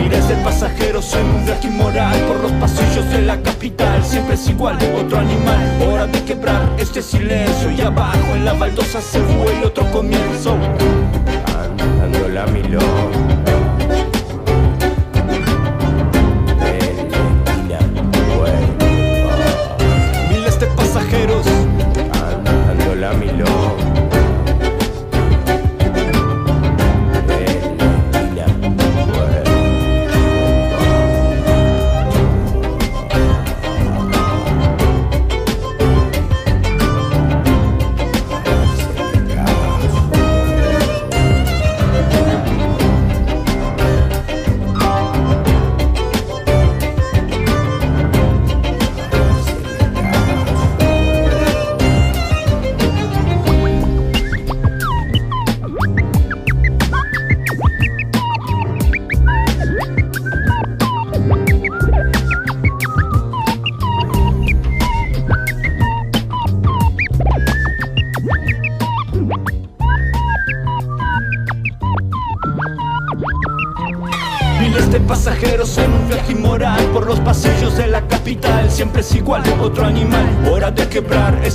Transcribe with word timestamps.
Miles 0.00 0.28
de 0.28 0.34
pasajeros 0.36 1.14
en 1.14 1.26
un 1.26 1.44
viaje 1.44 1.68
inmoral 1.68 2.18
por 2.20 2.40
los 2.40 2.52
pasillos 2.52 3.08
de 3.10 3.20
la 3.22 3.40
capital. 3.42 4.02
Siempre 4.02 4.34
es 4.34 4.48
igual, 4.48 4.78
otro 4.96 5.18
animal. 5.18 5.82
Hora 5.86 6.06
de 6.06 6.24
quebrar 6.24 6.62
este 6.78 7.02
silencio 7.02 7.70
y 7.70 7.80
abajo 7.82 8.34
en 8.34 8.46
la 8.46 8.54
baldosa 8.54 9.00
se 9.00 9.20
vuelve 9.20 9.66
otro 9.66 9.84
comienzo. 9.90 10.56
Andando 11.54 12.28
la 12.28 12.46
milón. 12.46 13.29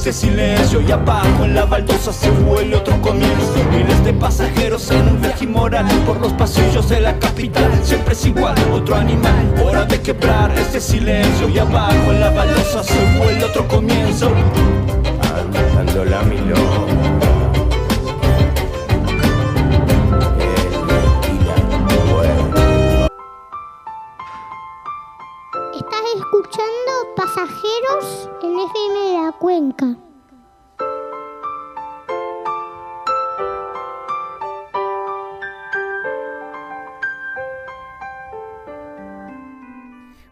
Este 0.08 0.28
silencio 0.28 0.81
y 0.81 0.92
abajo 0.92 1.45
en 1.45 1.56
la 1.56 1.66
baldosa 1.66 2.14
se 2.14 2.30
vuelve 2.30 2.75
otro 2.75 3.02
comienzo. 3.02 3.56
Miles 3.72 4.06
de 4.06 4.14
pasajeros 4.14 4.92
en 4.92 5.08
un 5.08 5.20
viaje 5.20 5.45
inmoral 5.45 5.88
por 6.06 6.22
los 6.22 6.31
pasillos 6.34 6.88
de 6.89 7.00
la 7.00 7.17
capital. 7.17 7.72
Siempre 7.84 8.14
es 8.14 8.23
igual, 8.23 8.56
otro 8.72 8.97
animal. 8.97 9.56
Hora 9.64 9.84
de 9.86 10.00
quebrar 10.00 10.52
este 10.59 10.80
silencio 10.80 11.50
y 11.50 11.58
abajo 11.58 12.12
en 12.12 12.20
la 12.20 12.30
baldosa 12.30 12.84
se 12.84 13.17
vuelve 13.17 13.45
otro 13.45 13.67
comienzo. 13.67 14.30
Andando 15.36 16.06
la 16.06 16.22
milón. 16.22 16.75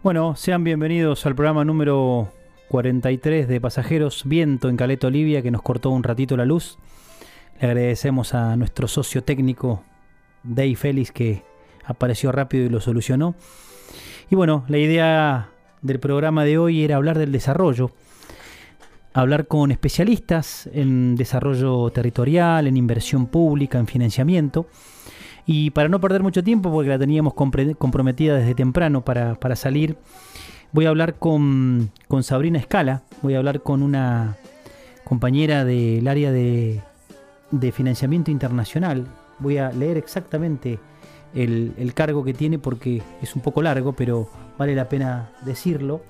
Bueno, 0.03 0.35
sean 0.35 0.65
bienvenidos 0.65 1.25
al 1.25 1.33
programa 1.33 1.63
número 1.63 2.29
43 2.67 3.47
de 3.47 3.61
Pasajeros 3.61 4.23
Viento 4.25 4.67
en 4.67 4.75
Caleta 4.75 5.07
Olivia, 5.07 5.41
que 5.41 5.49
nos 5.49 5.61
cortó 5.61 5.91
un 5.91 6.03
ratito 6.03 6.35
la 6.35 6.43
luz. 6.43 6.77
Le 7.61 7.67
agradecemos 7.67 8.33
a 8.33 8.57
nuestro 8.57 8.89
socio 8.89 9.23
técnico, 9.23 9.81
Dave 10.43 10.75
Félix, 10.75 11.13
que 11.13 11.43
apareció 11.85 12.33
rápido 12.33 12.65
y 12.65 12.69
lo 12.69 12.81
solucionó. 12.81 13.35
Y 14.29 14.35
bueno, 14.35 14.65
la 14.67 14.77
idea 14.77 15.51
del 15.81 16.01
programa 16.01 16.43
de 16.43 16.57
hoy 16.57 16.83
era 16.83 16.97
hablar 16.97 17.17
del 17.17 17.31
desarrollo, 17.31 17.91
hablar 19.13 19.47
con 19.47 19.71
especialistas 19.71 20.69
en 20.73 21.15
desarrollo 21.15 21.91
territorial, 21.91 22.67
en 22.67 22.75
inversión 22.75 23.27
pública, 23.27 23.79
en 23.79 23.87
financiamiento. 23.87 24.67
Y 25.45 25.71
para 25.71 25.89
no 25.89 25.99
perder 25.99 26.23
mucho 26.23 26.43
tiempo, 26.43 26.71
porque 26.71 26.89
la 26.89 26.99
teníamos 26.99 27.33
comprometida 27.33 28.37
desde 28.37 28.55
temprano 28.55 29.03
para, 29.03 29.35
para 29.35 29.55
salir, 29.55 29.97
voy 30.71 30.85
a 30.85 30.89
hablar 30.89 31.15
con, 31.15 31.91
con 32.07 32.23
Sabrina 32.23 32.59
Escala, 32.59 33.03
voy 33.21 33.35
a 33.35 33.39
hablar 33.39 33.61
con 33.61 33.83
una 33.83 34.37
compañera 35.03 35.65
del 35.65 36.07
área 36.07 36.31
de, 36.31 36.81
de 37.51 37.71
financiamiento 37.71 38.31
internacional. 38.31 39.07
Voy 39.39 39.57
a 39.57 39.71
leer 39.71 39.97
exactamente 39.97 40.79
el, 41.35 41.73
el 41.77 41.93
cargo 41.93 42.23
que 42.23 42.33
tiene 42.33 42.57
porque 42.59 43.01
es 43.21 43.35
un 43.35 43.41
poco 43.41 43.61
largo, 43.61 43.93
pero 43.93 44.29
vale 44.57 44.75
la 44.75 44.87
pena 44.87 45.31
decirlo. 45.45 46.01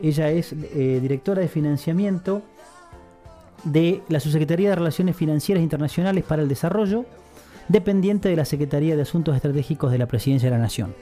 Ella 0.00 0.30
es 0.30 0.52
eh, 0.52 0.98
directora 1.00 1.42
de 1.42 1.48
financiamiento 1.48 2.42
de 3.64 4.02
la 4.08 4.18
Subsecretaría 4.18 4.70
de 4.70 4.76
Relaciones 4.76 5.14
Financieras 5.14 5.62
Internacionales 5.62 6.24
para 6.24 6.42
el 6.42 6.48
Desarrollo, 6.48 7.04
dependiente 7.68 8.28
de 8.28 8.36
la 8.36 8.44
Secretaría 8.44 8.96
de 8.96 9.02
Asuntos 9.02 9.36
Estratégicos 9.36 9.92
de 9.92 9.98
la 9.98 10.06
Presidencia 10.06 10.50
de 10.50 10.56
la 10.56 10.62
Nación. 10.62 10.94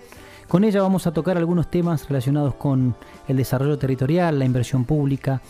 Con 0.49 0.65
ella 0.65 0.83
vamos 0.83 1.07
a 1.07 1.13
tocar 1.13 1.37
algunos 1.37 1.71
temas 1.71 2.09
relacionados 2.09 2.55
con 2.55 2.97
el 3.29 3.37
desarrollo 3.37 3.79
territorial, 3.79 4.39
la 4.39 4.45
inversión 4.45 4.85
pública, 4.85 5.41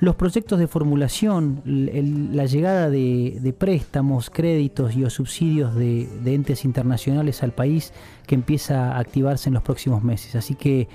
los 0.00 0.14
proyectos 0.14 0.58
de 0.58 0.66
formulación, 0.66 1.60
la 1.64 2.46
llegada 2.46 2.88
de, 2.88 3.54
préstamos, 3.58 4.30
créditos 4.30 4.94
y 4.96 5.04
o 5.04 5.10
subsidios 5.10 5.74
de 5.74 6.08
entes 6.24 6.64
internacionales 6.64 7.42
al 7.42 7.52
país 7.52 7.92
que 8.26 8.34
empieza 8.34 8.92
a 8.92 8.98
activarse 8.98 9.50
en 9.50 9.54
los 9.54 9.62
próximos 9.62 10.02
meses. 10.02 10.34
Así 10.34 10.54
que, 10.54 10.88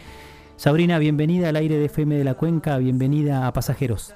Sabrina, 0.55 0.97
bienvenida 0.97 1.49
al 1.49 1.55
aire 1.55 1.77
de 1.77 1.85
FM 1.85 2.15
de 2.15 2.23
la 2.23 2.33
Cuenca, 2.33 2.77
bienvenida 2.77 3.45
a 3.45 3.53
Pasajeros. 3.53 4.15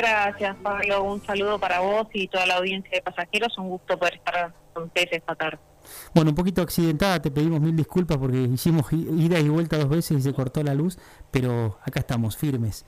Gracias, 0.00 0.56
Pablo. 0.62 1.04
Un 1.04 1.22
saludo 1.22 1.58
para 1.58 1.80
vos 1.80 2.06
y 2.14 2.26
toda 2.26 2.46
la 2.46 2.56
audiencia 2.56 2.90
de 2.90 3.02
pasajeros. 3.02 3.58
Un 3.58 3.68
gusto 3.68 3.98
poder 3.98 4.14
estar 4.14 4.54
con 4.72 4.84
ustedes 4.84 5.12
esta 5.12 5.34
tarde. 5.34 5.58
Bueno, 6.14 6.30
un 6.30 6.36
poquito 6.36 6.62
accidentada, 6.62 7.20
te 7.20 7.30
pedimos 7.30 7.60
mil 7.60 7.76
disculpas 7.76 8.16
porque 8.16 8.40
hicimos 8.40 8.90
ida 8.94 9.38
y 9.38 9.48
vuelta 9.50 9.76
dos 9.76 9.90
veces 9.90 10.18
y 10.18 10.22
se 10.22 10.32
cortó 10.32 10.62
la 10.62 10.72
luz, 10.72 10.98
pero 11.30 11.78
acá 11.82 12.00
estamos, 12.00 12.38
firmes. 12.38 12.86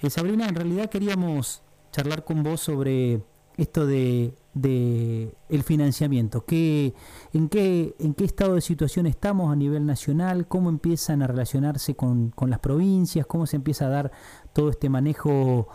Eh, 0.00 0.10
Sabrina, 0.10 0.48
en 0.48 0.56
realidad 0.56 0.90
queríamos 0.90 1.62
charlar 1.92 2.24
con 2.24 2.42
vos 2.42 2.60
sobre 2.60 3.20
esto 3.56 3.86
de, 3.86 4.34
el 4.54 5.62
financiamiento. 5.62 6.44
¿Qué, 6.44 6.92
en, 7.34 7.48
qué, 7.48 7.94
¿En 8.00 8.14
qué 8.14 8.24
estado 8.24 8.56
de 8.56 8.62
situación 8.62 9.06
estamos 9.06 9.52
a 9.52 9.56
nivel 9.56 9.86
nacional? 9.86 10.48
¿Cómo 10.48 10.70
empiezan 10.70 11.22
a 11.22 11.28
relacionarse 11.28 11.94
con 11.94 12.32
las 12.48 12.58
provincias? 12.58 13.26
¿Cómo 13.26 13.46
se 13.46 13.54
empieza 13.54 13.86
a 13.86 13.90
dar 13.90 14.12
todo 14.52 14.70
este 14.70 14.88
manejo 14.88 15.68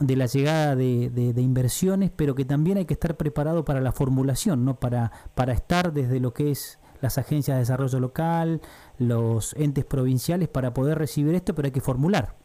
de 0.00 0.16
la 0.16 0.26
llegada 0.26 0.74
de, 0.76 1.10
de- 1.10 1.42
inversiones, 1.42 2.10
pero 2.10 2.34
que 2.34 2.44
también 2.44 2.78
hay 2.78 2.86
que 2.86 2.94
estar 2.94 3.16
preparado 3.16 3.64
para 3.64 3.80
la 3.80 3.92
formulación, 3.92 4.64
¿no? 4.64 4.80
para, 4.80 5.12
para 5.34 5.52
estar 5.52 5.92
desde 5.92 6.18
lo 6.20 6.32
que 6.32 6.50
es 6.50 6.78
las 7.00 7.18
agencias 7.18 7.56
de 7.56 7.60
desarrollo 7.60 7.98
local, 8.00 8.60
los 8.98 9.54
entes 9.54 9.84
provinciales, 9.84 10.48
para 10.48 10.72
poder 10.72 10.98
recibir 10.98 11.34
esto, 11.34 11.54
pero 11.54 11.66
hay 11.66 11.72
que 11.72 11.80
formular. 11.80 12.36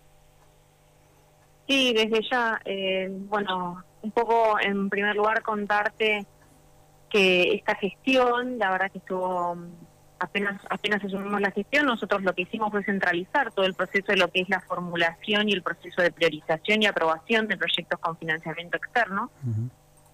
Sí, 1.68 1.94
desde 1.94 2.22
ya, 2.30 2.60
eh, 2.66 3.08
bueno, 3.12 3.84
un 4.02 4.12
poco 4.12 4.60
en 4.60 4.90
primer 4.90 5.16
lugar 5.16 5.44
contarte 5.44 6.26
que 7.10 7.54
esta 7.56 7.76
gestión, 7.76 8.58
la 8.58 8.72
verdad 8.72 8.92
que 8.92 8.98
estuvo 9.00 9.58
apenas 10.20 10.60
apenas 10.70 11.04
asumimos 11.04 11.40
la 11.42 11.52
gestión, 11.52 11.86
nosotros 11.86 12.22
lo 12.24 12.34
que 12.34 12.44
hicimos 12.44 12.72
fue 12.72 12.84
centralizar 12.84 13.52
todo 13.52 13.66
el 13.66 13.74
proceso 13.74 14.08
de 14.12 14.18
lo 14.18 14.30
que 14.30 14.42
es 14.42 14.50
la 14.50 14.62
formulación 14.62 15.50
y 15.50 15.54
el 15.54 15.62
proceso 15.64 16.02
de 16.02 16.12
priorización 16.12 16.82
y 16.82 16.86
aprobación 16.88 17.48
de 17.48 17.58
proyectos 17.58 18.00
con 18.00 18.18
financiamiento 18.18 18.78
externo. 18.78 19.32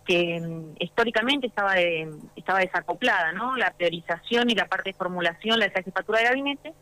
que 0.05 0.41
mm, 0.41 0.75
históricamente 0.83 1.47
estaba 1.47 1.75
de- 1.75 2.11
estaba 2.35 2.59
desacoplada, 2.59 3.31
¿no? 3.31 3.55
La 3.55 3.71
priorización 3.71 4.50
y 4.50 4.53
la 4.55 4.65
parte 4.67 4.89
de 4.89 4.97
formulación, 4.97 5.57
la 5.59 5.67
de 5.67 5.73
la 5.75 5.81
jefatura 5.83 6.19
de 6.19 6.25
gabinete, 6.25 6.73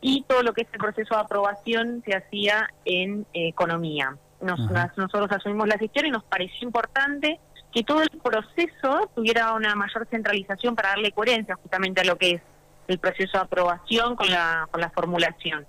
y 0.00 0.24
todo 0.26 0.42
lo 0.42 0.52
que 0.52 0.62
es 0.62 0.68
el 0.72 0.78
proceso 0.80 1.14
de 1.14 1.20
aprobación 1.20 2.02
se 2.04 2.16
hacía 2.16 2.68
en 2.84 3.26
eh, 3.32 3.46
economía. 3.48 4.16
Nos- 4.40 4.58
nosotros 4.96 5.30
asumimos 5.30 5.68
la 5.68 5.78
gestión 5.78 6.06
y 6.06 6.10
nos 6.10 6.24
pareció 6.24 6.66
importante 6.66 7.38
que 7.72 7.82
todo 7.82 8.02
el 8.02 8.10
proceso 8.22 9.10
tuviera 9.14 9.52
una 9.52 9.74
mayor 9.74 10.06
centralización 10.10 10.74
para 10.74 10.90
darle 10.90 11.12
coherencia 11.12 11.54
justamente 11.56 12.00
a 12.00 12.04
lo 12.04 12.16
que 12.16 12.30
es 12.32 12.42
el 12.88 12.98
proceso 12.98 13.36
de 13.38 13.44
aprobación 13.44 14.16
con 14.16 14.30
la, 14.30 14.66
con 14.70 14.80
la 14.80 14.90
formulación. 14.90 15.66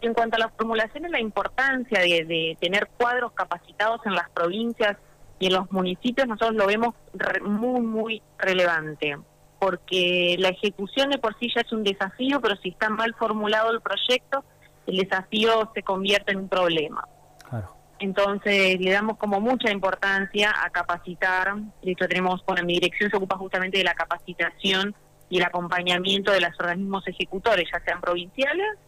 En 0.00 0.14
cuanto 0.14 0.36
a 0.36 0.38
la 0.40 0.48
formulación, 0.48 1.04
es 1.04 1.10
la 1.10 1.20
importancia 1.20 2.00
de, 2.00 2.24
de 2.24 2.56
tener 2.60 2.88
cuadros 2.96 3.32
capacitados 3.32 4.00
en 4.06 4.14
las 4.14 4.30
provincias 4.30 4.96
y 5.38 5.46
en 5.48 5.52
los 5.52 5.70
municipios, 5.70 6.26
nosotros 6.26 6.54
lo 6.54 6.66
vemos 6.66 6.94
re- 7.12 7.40
muy, 7.42 7.80
muy 7.80 8.22
relevante. 8.38 9.16
porque 9.58 10.36
la 10.38 10.48
ejecución 10.48 11.10
de 11.10 11.18
por 11.18 11.38
sí 11.38 11.48
ya 11.54 11.60
es 11.60 11.70
un 11.72 11.84
desafío, 11.84 12.40
pero 12.40 12.56
si 12.56 12.70
está 12.70 12.88
mal 12.88 13.14
formulado 13.14 13.70
el 13.70 13.82
proyecto, 13.82 14.42
el 14.86 14.96
desafío 14.96 15.70
se 15.74 15.82
convierte 15.82 16.32
en 16.32 16.38
un 16.38 16.48
problema. 16.48 17.06
Entonces 18.00 18.80
le 18.80 18.92
damos 18.92 19.18
como 19.18 19.40
mucha 19.40 19.70
importancia 19.70 20.52
a 20.64 20.70
capacitar, 20.70 21.54
de 21.82 21.92
hecho 21.92 22.08
tenemos, 22.08 22.42
bueno, 22.46 22.64
mi 22.64 22.74
dirección 22.74 23.10
se 23.10 23.16
ocupa 23.16 23.36
justamente 23.36 23.76
de 23.76 23.84
la 23.84 23.94
capacitación 23.94 24.94
y 25.28 25.36
el 25.36 25.44
acompañamiento 25.44 26.32
de 26.32 26.40
los 26.40 26.58
organismos 26.58 27.06
ejecutores, 27.06 27.68
ya 27.70 27.78
sean 27.84 28.00
provinciales, 28.00 28.78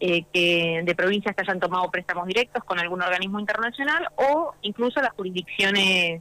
eh, 0.00 0.24
que 0.32 0.82
de 0.84 0.94
provincias 0.94 1.36
que 1.36 1.42
hayan 1.42 1.60
tomado 1.60 1.88
préstamos 1.90 2.26
directos 2.26 2.64
con 2.64 2.78
algún 2.80 3.00
organismo 3.00 3.38
internacional 3.38 4.08
o 4.16 4.54
incluso 4.62 5.00
las 5.00 5.12
jurisdicciones 5.12 6.20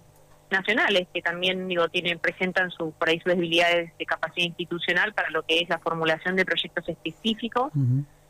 nacionales 0.50 1.07
que 1.13 1.22
también 1.22 1.68
digo 1.68 1.90
tienen 1.90 2.19
presentan 2.19 2.72
su, 2.72 2.92
por 2.94 3.10
ahí 3.10 3.19
sus 3.19 3.33
debilidades 3.33 3.92
de 3.98 4.06
capacidad 4.06 4.45
institucional 4.45 5.13
para 5.13 5.30
lo 5.30 5.44
que 5.44 5.60
es 5.60 5.69
la 5.69 5.80
formulación 5.80 6.36
de 6.36 6.45
proyectos 6.45 6.88
específicos 6.88 7.72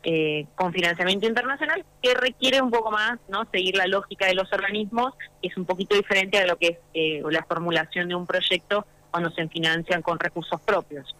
eh, 0.04 0.46
con 0.54 0.72
financiamiento 0.72 1.26
internacional 1.26 1.84
que 2.00 2.14
requiere 2.14 2.62
un 2.62 2.70
poco 2.70 2.90
más 2.90 3.18
no 3.28 3.44
seguir 3.50 3.76
la 3.76 3.86
lógica 3.86 4.26
de 4.26 4.34
los 4.34 4.52
organismos 4.52 5.14
que 5.42 5.48
es 5.48 5.56
un 5.56 5.64
poquito 5.64 5.96
diferente 5.96 6.38
a 6.38 6.46
lo 6.46 6.56
que 6.56 6.66
es 6.68 6.78
eh, 6.94 7.22
la 7.30 7.42
formulación 7.44 8.08
de 8.08 8.14
un 8.14 8.26
proyecto 8.26 8.86
cuando 9.10 9.30
se 9.30 9.48
financian 9.48 10.02
con 10.02 10.18
recursos 10.18 10.60
propios. 10.60 11.16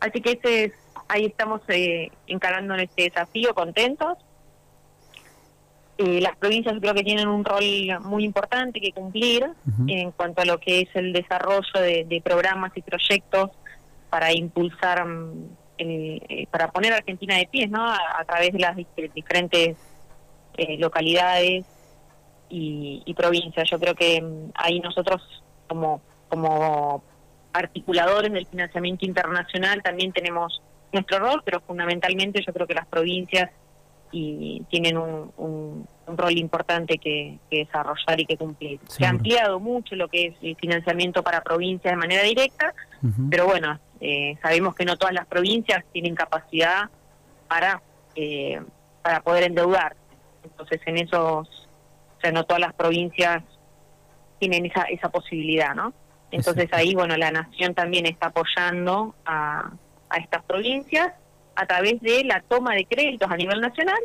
Así 0.00 0.20
que 0.20 0.32
ese 0.32 0.72
ahí 1.08 1.26
estamos 1.26 1.60
eh, 1.68 2.10
encarando 2.26 2.74
en 2.74 2.80
este 2.80 3.02
desafío 3.04 3.54
contentos. 3.54 4.18
Eh, 5.98 6.20
las 6.20 6.36
provincias 6.36 6.76
creo 6.78 6.92
que 6.92 7.02
tienen 7.02 7.26
un 7.26 7.44
rol 7.44 7.64
muy 8.02 8.24
importante 8.24 8.80
que 8.80 8.92
cumplir 8.92 9.46
en 9.88 10.10
cuanto 10.10 10.42
a 10.42 10.44
lo 10.44 10.58
que 10.58 10.82
es 10.82 10.88
el 10.94 11.14
desarrollo 11.14 11.72
de, 11.74 12.20
programas 12.22 12.72
y 12.76 12.82
proyectos 12.82 13.50
para 14.10 14.30
impulsar, 14.32 15.06
mm, 15.06 15.48
eh, 15.78 16.46
para 16.50 16.70
poner 16.70 16.92
a 16.92 16.96
Argentina 16.96 17.36
de 17.36 17.48
pie, 17.50 17.66
¿no? 17.66 17.84
A, 17.84 18.24
través 18.26 18.52
de 18.52 18.58
las 18.58 18.76
diferentes 19.14 19.76
eh, 20.56 20.76
localidades 20.78 21.64
y, 22.48 23.14
provincias. 23.16 23.68
Yo 23.70 23.78
creo 23.78 23.94
que 23.94 24.20
mm, 24.20 24.52
ahí 24.54 24.80
nosotros 24.80 25.22
como 25.66 26.00
como 26.28 27.02
articuladores 27.52 28.32
del 28.32 28.46
financiamiento 28.46 29.06
internacional 29.06 29.82
también 29.82 30.12
tenemos 30.12 30.60
nuestro 30.92 31.18
rol, 31.18 31.42
pero 31.44 31.60
fundamentalmente 31.60 32.42
yo 32.46 32.52
creo 32.52 32.66
que 32.66 32.74
las 32.74 32.86
provincias 32.86 33.50
y 34.12 34.62
tienen 34.70 34.96
un, 34.96 35.32
un, 35.36 35.86
rol 36.16 36.38
importante 36.38 36.98
que, 36.98 37.38
desarrollar 37.50 38.20
y 38.20 38.24
que 38.26 38.36
cumplir. 38.36 38.78
Se 38.86 39.04
ha 39.04 39.10
ampliado 39.10 39.58
mucho 39.58 39.96
lo 39.96 40.08
que 40.08 40.26
es 40.26 40.34
el 40.42 40.56
financiamiento 40.56 41.22
para 41.22 41.42
provincias 41.42 41.92
de 41.92 41.96
manera 41.96 42.22
directa, 42.22 42.72
pero 43.28 43.46
bueno, 43.46 43.78
eh, 44.00 44.36
sabemos 44.42 44.74
que 44.74 44.84
no 44.84 44.96
todas 44.96 45.14
las 45.14 45.26
provincias 45.26 45.84
tienen 45.92 46.14
capacidad 46.14 46.90
para, 47.48 47.82
eh, 48.14 48.60
para 49.02 49.20
poder 49.20 49.44
endeudar. 49.44 49.96
Entonces, 50.44 50.80
en 50.86 50.98
esos, 50.98 51.48
o 51.48 52.20
sea, 52.20 52.32
no 52.32 52.44
todas 52.44 52.60
las 52.60 52.74
provincias 52.74 53.42
tienen 54.38 54.66
esa, 54.66 54.82
esa 54.82 55.08
posibilidad, 55.08 55.74
¿no? 55.74 55.92
Entonces 56.30 56.68
ahí, 56.72 56.94
bueno, 56.94 57.16
la 57.16 57.30
nación 57.30 57.74
también 57.74 58.06
está 58.06 58.26
apoyando 58.26 59.14
a, 59.24 59.70
a 60.08 60.16
estas 60.18 60.42
provincias 60.44 61.12
a 61.54 61.66
través 61.66 62.00
de 62.00 62.24
la 62.24 62.42
toma 62.42 62.74
de 62.74 62.84
créditos 62.84 63.30
a 63.30 63.36
nivel 63.36 63.60
nacional, 63.60 63.98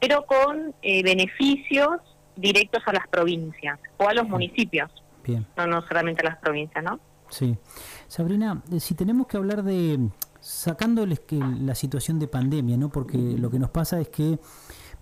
pero 0.00 0.24
con 0.26 0.74
eh, 0.82 1.02
beneficios 1.02 2.00
directos 2.36 2.82
a 2.86 2.92
las 2.92 3.06
provincias 3.08 3.78
o 3.98 4.08
a 4.08 4.14
los 4.14 4.28
municipios. 4.28 4.90
Bien. 5.24 5.46
No, 5.56 5.66
no 5.66 5.82
solamente 5.86 6.22
a 6.22 6.30
las 6.30 6.38
provincias, 6.38 6.82
¿no? 6.82 7.00
Sí. 7.28 7.56
Sabrina, 8.08 8.62
eh, 8.70 8.80
si 8.80 8.94
tenemos 8.94 9.26
que 9.26 9.36
hablar 9.36 9.62
de 9.62 10.08
sacándoles 10.40 11.20
que 11.20 11.36
la 11.38 11.74
situación 11.74 12.18
de 12.18 12.28
pandemia, 12.28 12.76
¿no? 12.76 12.88
Porque 12.88 13.18
lo 13.18 13.50
que 13.50 13.58
nos 13.58 13.70
pasa 13.70 14.00
es 14.00 14.08
que 14.08 14.38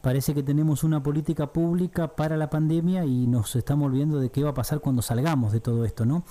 parece 0.05 0.35
que 0.35 0.43
tenemos 0.43 0.85
una 0.85 1.03
política 1.03 1.51
pública 1.51 2.15
para 2.15 2.37
la 2.37 2.51
pandemia 2.51 3.07
y 3.07 3.27
nos 3.27 3.57
estamos 3.57 3.87
olvidando 3.87 4.21
de 4.21 4.31
qué 4.31 4.43
va 4.43 4.51
a 4.51 4.55
pasar 4.55 4.81
cuando 4.81 5.01
salgamos 5.01 5.51
de 5.51 5.61
todo 5.61 5.87
esto, 5.87 6.05
¿no? 6.05 6.25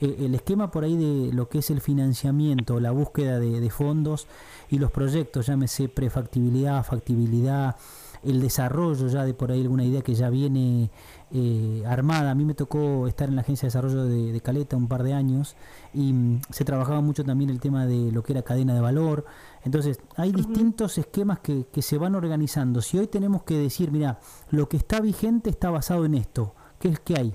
Eh, 0.00 0.18
el 0.20 0.36
esquema 0.36 0.70
por 0.70 0.84
ahí 0.84 0.96
de 0.96 1.32
lo 1.32 1.48
que 1.48 1.58
es 1.58 1.70
el 1.70 1.80
financiamiento, 1.80 2.78
la 2.78 2.92
búsqueda 2.92 3.40
de, 3.40 3.70
fondos 3.70 4.28
y 4.70 4.78
los 4.78 4.92
proyectos, 4.92 5.46
llámese 5.46 5.88
prefactibilidad, 5.88 6.84
factibilidad, 6.84 7.74
el 8.22 8.40
desarrollo 8.40 9.08
ya 9.08 9.24
de 9.24 9.34
por 9.34 9.50
ahí 9.50 9.62
alguna 9.62 9.84
idea 9.84 10.02
que 10.02 10.14
ya 10.14 10.30
viene 10.30 10.90
eh, 11.32 11.82
armada. 11.86 12.30
A 12.30 12.34
mí 12.34 12.44
me 12.44 12.54
tocó 12.54 13.06
estar 13.06 13.28
en 13.28 13.36
la 13.36 13.42
agencia 13.42 13.66
de 13.66 13.68
desarrollo 13.68 14.04
de, 14.04 14.40
Caleta 14.40 14.76
un 14.76 14.88
par 14.88 15.02
de 15.02 15.12
años 15.12 15.56
y 15.92 16.12
mm, 16.12 16.40
se 16.50 16.64
trabajaba 16.64 17.00
mucho 17.00 17.24
también 17.24 17.50
el 17.50 17.60
tema 17.60 17.86
de 17.86 18.12
lo 18.12 18.22
que 18.22 18.32
era 18.32 18.42
cadena 18.42 18.74
de 18.74 18.80
valor. 18.80 19.26
Entonces, 19.64 20.00
hay 20.16 20.32
distintos 20.32 20.96
esquemas 20.98 21.40
que, 21.40 21.66
que 21.72 21.82
se 21.82 21.98
van 21.98 22.14
organizando. 22.14 22.80
Si 22.80 22.98
hoy 22.98 23.08
tenemos 23.08 23.42
que 23.42 23.54
decir, 23.54 23.90
mira, 23.90 24.18
lo 24.50 24.68
que 24.68 24.76
está 24.76 25.00
vigente 25.00 25.50
está 25.50 25.70
basado 25.70 26.04
en 26.04 26.14
esto, 26.14 26.54
¿qué 26.80 26.88
es 26.88 27.00
que 27.00 27.14
hay? 27.18 27.34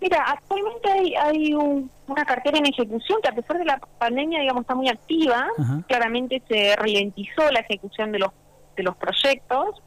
Mira, 0.00 0.24
actualmente 0.26 0.90
hay, 0.90 1.14
hay 1.14 1.54
una 1.54 2.24
cartera 2.24 2.58
en 2.58 2.66
ejecución 2.66 3.20
que 3.22 3.28
a 3.28 3.34
pesar 3.34 3.58
de 3.58 3.64
la 3.64 3.78
pandemia, 3.98 4.40
digamos, 4.40 4.62
está 4.62 4.74
muy 4.74 4.88
activa. 4.88 5.46
Claramente 5.86 6.42
se 6.48 6.74
ralentizó 6.74 7.50
la 7.52 7.60
ejecución 7.60 8.10
de 8.10 8.18
los 8.18 8.30
de 8.76 8.82
los 8.82 8.96
proyectos, 8.96 9.82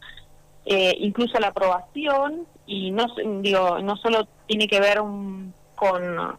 eh, 0.65 0.95
incluso 0.99 1.39
la 1.39 1.47
aprobación 1.47 2.47
y 2.65 2.91
no 2.91 3.05
digo 3.41 3.79
no 3.79 3.95
solo 3.97 4.27
tiene 4.47 4.67
que 4.67 4.79
ver 4.79 4.99
con 5.75 6.35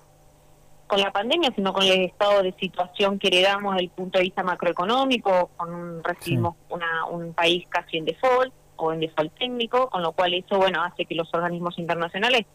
con 0.87 1.01
la 1.01 1.11
pandemia, 1.11 1.53
sino 1.55 1.73
con 1.73 1.83
el 1.83 2.05
estado 2.05 2.43
de 2.43 2.53
situación 2.53 3.19
que 3.19 3.29
heredamos 3.29 3.75
desde 3.75 3.87
el 3.87 3.91
punto 3.91 4.19
de 4.19 4.25
vista 4.25 4.43
macroeconómico, 4.43 5.51
con 5.57 5.75
un, 5.75 6.05
recibimos 6.05 6.55
una, 6.69 7.07
un 7.07 7.33
país 7.35 7.67
casi 7.69 7.97
en 7.99 8.05
default 8.05 8.53
o 8.77 8.93
en 8.93 9.01
default 9.01 9.35
técnico, 9.37 9.89
con 9.89 10.03
lo 10.03 10.13
cual 10.13 10.35
eso 10.35 10.59
bueno 10.59 10.83
hace 10.83 11.05
que 11.05 11.15
los 11.15 11.33
organismos 11.35 11.79
internacionales 11.79 12.47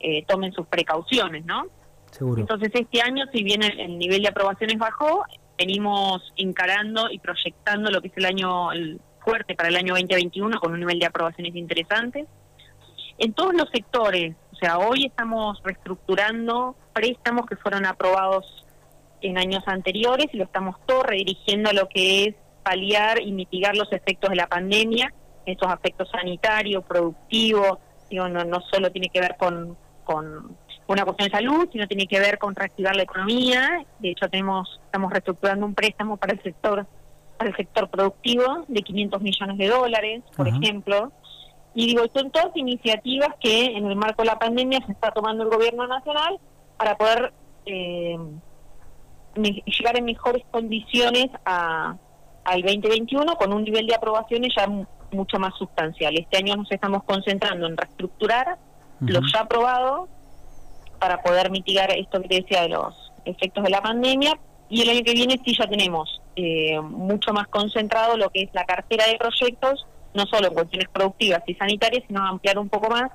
eh, 0.00 0.24
tomen 0.26 0.52
sus 0.52 0.66
precauciones, 0.66 1.44
¿no? 1.44 1.66
Entonces 2.20 2.70
este 2.72 3.02
año, 3.02 3.26
si 3.32 3.42
bien 3.42 3.62
el, 3.62 3.98
nivel 3.98 4.22
de 4.22 4.28
aprobaciones 4.28 4.78
bajó, 4.78 5.24
venimos 5.58 6.22
encarando 6.36 7.10
y 7.10 7.18
proyectando 7.18 7.90
lo 7.90 8.00
que 8.00 8.08
es 8.08 8.16
el 8.16 8.24
año 8.24 8.72
fuerte 9.28 9.54
para 9.54 9.68
el 9.68 9.76
año 9.76 9.92
2021 9.92 10.58
con 10.58 10.72
un 10.72 10.80
nivel 10.80 10.98
de 10.98 11.04
aprobaciones 11.04 11.54
interesante. 11.54 12.26
En 13.18 13.34
todos 13.34 13.52
los 13.52 13.68
sectores, 13.68 14.34
o 14.52 14.56
sea, 14.56 14.78
hoy 14.78 15.04
estamos 15.04 15.60
reestructurando 15.62 16.74
préstamos 16.94 17.44
que 17.44 17.56
fueron 17.56 17.84
aprobados 17.84 18.64
en 19.20 19.36
años 19.36 19.62
anteriores 19.66 20.28
y 20.32 20.38
lo 20.38 20.44
estamos 20.44 20.76
todo 20.86 21.02
redirigiendo 21.02 21.68
a 21.68 21.72
lo 21.74 21.88
que 21.88 22.24
es 22.24 22.34
paliar 22.62 23.20
y 23.20 23.32
mitigar 23.32 23.76
los 23.76 23.92
efectos 23.92 24.30
de 24.30 24.36
la 24.36 24.46
pandemia, 24.46 25.12
esos 25.44 25.68
aspectos 25.68 26.08
sanitarios, 26.10 26.84
productivos, 26.84 27.78
digo, 28.08 28.28
no, 28.28 28.44
no 28.44 28.60
solo 28.70 28.90
tiene 28.90 29.10
que 29.10 29.20
ver 29.20 29.36
con 29.36 29.76
con 30.04 30.56
una 30.86 31.04
cuestión 31.04 31.28
de 31.28 31.36
salud, 31.36 31.68
sino 31.70 31.86
tiene 31.86 32.06
que 32.06 32.18
ver 32.18 32.38
con 32.38 32.54
reactivar 32.54 32.96
la 32.96 33.02
economía. 33.02 33.84
De 33.98 34.08
hecho, 34.08 34.26
tenemos 34.30 34.80
estamos 34.86 35.12
reestructurando 35.12 35.66
un 35.66 35.74
préstamo 35.74 36.16
para 36.16 36.32
el 36.32 36.42
sector 36.42 36.86
el 37.40 37.56
sector 37.56 37.88
productivo 37.88 38.64
de 38.68 38.82
500 38.82 39.22
millones 39.22 39.58
de 39.58 39.68
dólares, 39.68 40.22
por 40.36 40.48
ejemplo. 40.48 41.12
Y 41.74 41.86
digo, 41.86 42.02
son 42.14 42.30
todas 42.30 42.56
iniciativas 42.56 43.30
que 43.40 43.66
en 43.66 43.86
el 43.86 43.96
marco 43.96 44.22
de 44.22 44.26
la 44.26 44.38
pandemia 44.38 44.80
se 44.86 44.92
está 44.92 45.10
tomando 45.12 45.44
el 45.44 45.50
gobierno 45.50 45.86
nacional 45.86 46.38
para 46.76 46.96
poder 46.96 47.32
eh, 47.66 48.18
llegar 49.36 49.96
en 49.96 50.04
mejores 50.04 50.44
condiciones 50.50 51.28
a, 51.44 51.96
al 52.44 52.62
2021 52.62 53.36
con 53.36 53.52
un 53.52 53.62
nivel 53.62 53.86
de 53.86 53.94
aprobaciones 53.94 54.52
ya 54.56 54.66
mucho 55.12 55.38
más 55.38 55.54
sustancial. 55.56 56.16
Este 56.18 56.38
año 56.38 56.56
nos 56.56 56.70
estamos 56.70 57.04
concentrando 57.04 57.66
en 57.66 57.76
reestructurar 57.76 58.58
los 59.00 59.32
ya 59.32 59.40
aprobados 59.40 60.08
para 60.98 61.22
poder 61.22 61.50
mitigar 61.50 61.90
esto 61.92 62.20
que 62.22 62.40
decía 62.40 62.62
de 62.62 62.70
los 62.70 63.12
efectos 63.24 63.62
de 63.64 63.70
la 63.70 63.80
pandemia. 63.80 64.38
Y 64.68 64.82
el 64.82 64.90
año 64.90 65.02
que 65.04 65.12
viene 65.12 65.40
sí 65.44 65.56
ya 65.56 65.66
tenemos 65.66 66.20
eh, 66.40 66.80
mucho 66.80 67.32
más 67.32 67.48
concentrado 67.48 68.16
lo 68.16 68.30
que 68.30 68.42
es 68.42 68.50
la 68.52 68.64
cartera 68.64 69.06
de 69.08 69.18
proyectos, 69.18 69.86
no 70.14 70.24
solo 70.26 70.46
en 70.46 70.54
cuestiones 70.54 70.88
productivas 70.88 71.42
y 71.48 71.54
sanitarias, 71.54 72.04
sino 72.06 72.24
ampliar 72.24 72.60
un 72.60 72.68
poco 72.68 72.88
más 72.90 73.10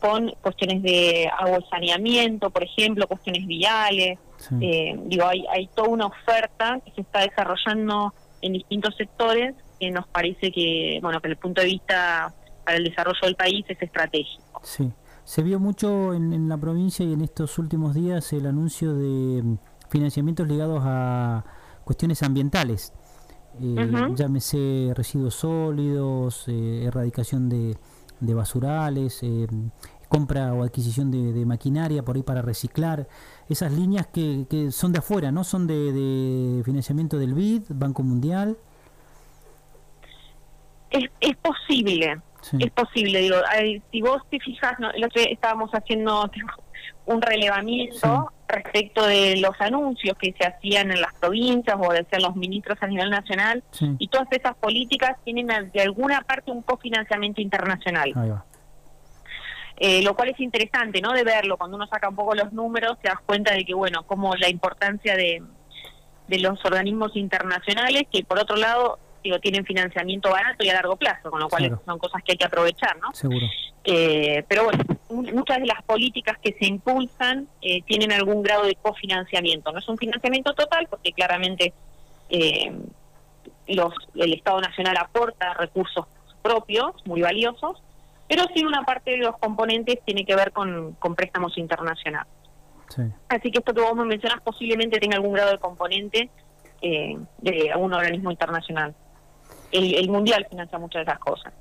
con 0.00 0.30
cuestiones 0.40 0.82
de 0.82 1.30
agua 1.38 1.58
y 1.60 1.68
saneamiento, 1.68 2.48
por 2.48 2.64
ejemplo, 2.64 3.06
cuestiones 3.06 3.46
viales. 3.46 4.18
Eh, 4.58 4.98
digo, 5.04 5.26
hay, 5.26 5.44
hay 5.52 5.66
toda 5.68 5.88
una 5.88 6.06
oferta 6.06 6.80
que 6.82 6.92
se 6.92 7.02
está 7.02 7.20
desarrollando 7.20 8.14
en 8.40 8.54
distintos 8.54 8.96
sectores 8.96 9.54
que 9.78 9.90
nos 9.90 10.06
parece 10.08 10.50
que, 10.50 10.98
bueno, 11.02 11.20
que 11.20 11.28
desde 11.28 11.34
el 11.34 11.42
punto 11.42 11.60
de 11.60 11.66
vista 11.66 12.32
para 12.64 12.78
el 12.78 12.84
desarrollo 12.84 13.20
del 13.20 13.36
país 13.36 13.66
es 13.68 13.82
estratégico. 13.82 14.62
Sí. 14.62 14.90
Se 15.24 15.42
vio 15.42 15.60
mucho 15.60 16.14
en, 16.14 16.48
la 16.48 16.56
provincia 16.56 17.04
y 17.04 17.12
en 17.12 17.20
estos 17.20 17.58
últimos 17.58 17.94
días 17.94 18.32
el 18.32 18.46
anuncio 18.46 18.94
de 18.94 19.42
mm, 19.42 19.58
financiamientos 19.90 20.48
ligados 20.48 20.82
a 20.86 21.44
cuestiones 21.84 22.22
ambientales. 22.22 22.92
Eh, 23.60 23.90
Llámese 24.14 24.92
residuos 24.94 25.34
sólidos, 25.34 26.46
eh, 26.48 26.84
erradicación 26.86 27.48
de, 27.48 27.76
basurales, 28.20 29.22
eh, 29.22 29.46
compra 30.08 30.54
o 30.54 30.62
adquisición 30.62 31.10
de, 31.10 31.44
maquinaria 31.44 32.02
por 32.02 32.16
ahí 32.16 32.22
para 32.22 32.40
reciclar. 32.42 33.08
esas 33.48 33.72
líneas 33.72 34.06
que, 34.06 34.46
que 34.48 34.70
son 34.70 34.92
de 34.92 35.00
afuera, 35.00 35.30
¿no? 35.32 35.44
Son 35.44 35.66
de, 35.66 35.92
de 35.92 36.62
financiamiento 36.64 37.18
del 37.18 37.34
BID, 37.34 37.64
Banco 37.70 38.02
Mundial. 38.02 38.56
Es, 40.90 41.10
es 41.20 41.36
posible, 41.36 42.20
Sí. 42.42 42.56
es 42.60 42.70
posible. 42.72 43.20
Digo, 43.20 43.36
ay, 43.48 43.80
si 43.92 44.00
vos 44.02 44.20
te 44.30 44.38
fijas, 44.40 44.72
no, 44.80 44.90
el 44.90 45.04
otro 45.04 45.22
día 45.22 45.30
estábamos 45.30 45.70
haciendo 45.72 46.28
un 47.06 47.20
relevamiento 47.22 48.30
respecto 48.48 49.06
de 49.06 49.36
los 49.38 49.58
anuncios 49.60 50.16
que 50.18 50.34
se 50.38 50.46
hacían 50.46 50.90
en 50.90 51.00
las 51.00 51.14
provincias 51.14 51.76
o 51.80 51.92
decían 51.92 52.22
los 52.22 52.36
ministros 52.36 52.78
a 52.82 52.86
nivel 52.86 53.10
nacional 53.10 53.62
Sí. 53.70 53.96
y 53.98 54.08
todas 54.08 54.28
esas 54.30 54.54
políticas 54.56 55.16
tienen 55.24 55.46
de 55.72 55.80
alguna 55.80 56.20
parte 56.20 56.50
un 56.50 56.62
cofinanciamiento 56.62 57.40
internacional. 57.40 58.12
Ahí 58.14 58.28
va. 58.28 58.44
Eh, 59.78 60.02
lo 60.02 60.14
cual 60.14 60.28
es 60.28 60.38
interesante, 60.38 61.00
¿no? 61.00 61.12
De 61.12 61.24
verlo. 61.24 61.56
Cuando 61.56 61.76
uno 61.76 61.86
saca 61.86 62.08
un 62.08 62.14
poco 62.14 62.34
los 62.34 62.52
números, 62.52 62.98
te 63.00 63.08
das 63.08 63.18
cuenta 63.24 63.52
de 63.54 63.64
que, 63.64 63.74
bueno, 63.74 64.04
como 64.04 64.36
la 64.36 64.48
importancia 64.48 65.16
de, 65.16 65.42
de 66.28 66.38
los 66.38 66.64
organismos 66.64 67.16
internacionales, 67.16 68.04
que 68.12 68.22
por 68.22 68.38
otro 68.38 68.56
lado, 68.56 68.98
digo, 69.22 69.38
tienen 69.38 69.64
financiamiento 69.64 70.30
barato 70.30 70.64
y 70.64 70.68
a 70.70 70.74
largo 70.74 70.96
plazo, 70.96 71.30
con 71.30 71.40
lo 71.40 71.48
cual 71.48 71.66
Claro. 71.68 71.82
son 71.86 71.98
cosas 71.98 72.22
que 72.24 72.32
hay 72.32 72.38
que 72.38 72.44
aprovechar, 72.44 72.96
¿no? 72.98 73.12
Seguro. 73.14 73.46
Eh, 73.84 74.44
pero 74.48 74.64
bueno, 74.64 74.82
mu- 75.10 75.22
muchas 75.32 75.58
de 75.58 75.66
las 75.66 75.82
políticas 75.82 76.38
que 76.38 76.52
se 76.58 76.66
impulsan 76.66 77.48
eh, 77.60 77.82
tienen 77.82 78.12
algún 78.12 78.42
grado 78.42 78.64
de 78.64 78.74
cofinanciamiento. 78.76 79.72
No 79.72 79.78
es 79.78 79.88
un 79.88 79.96
financiamiento 79.98 80.54
total, 80.54 80.86
porque 80.88 81.12
claramente 81.12 81.72
eh, 82.30 82.72
los, 83.68 83.92
el 84.14 84.32
Estado 84.34 84.60
Nacional 84.60 84.96
aporta 84.98 85.54
recursos 85.54 86.06
propios, 86.42 86.92
muy 87.06 87.22
valiosos, 87.22 87.80
pero 88.28 88.44
sí 88.54 88.64
una 88.64 88.82
parte 88.84 89.12
de 89.12 89.18
los 89.18 89.36
componentes 89.38 89.98
tiene 90.04 90.24
que 90.24 90.34
ver 90.34 90.52
con, 90.52 90.92
con 90.94 91.14
préstamos 91.14 91.56
internacionales. 91.58 92.32
Sí. 92.88 93.02
Así 93.28 93.50
que 93.50 93.58
esto 93.58 93.72
que 93.72 93.80
vos 93.80 93.94
me 93.94 94.04
mencionas 94.04 94.40
posiblemente 94.42 94.98
tenga 94.98 95.16
algún 95.16 95.32
grado 95.32 95.50
de 95.52 95.58
componente 95.58 96.30
eh, 96.82 97.16
de 97.38 97.70
algún 97.72 97.92
organismo 97.94 98.30
internacional. 98.30 98.94
El, 99.72 100.10
Mundial 100.10 100.46
financia 100.48 100.78
muchas 100.78 101.00
de 101.00 101.10
esas 101.10 101.18
cosas. 101.18 101.52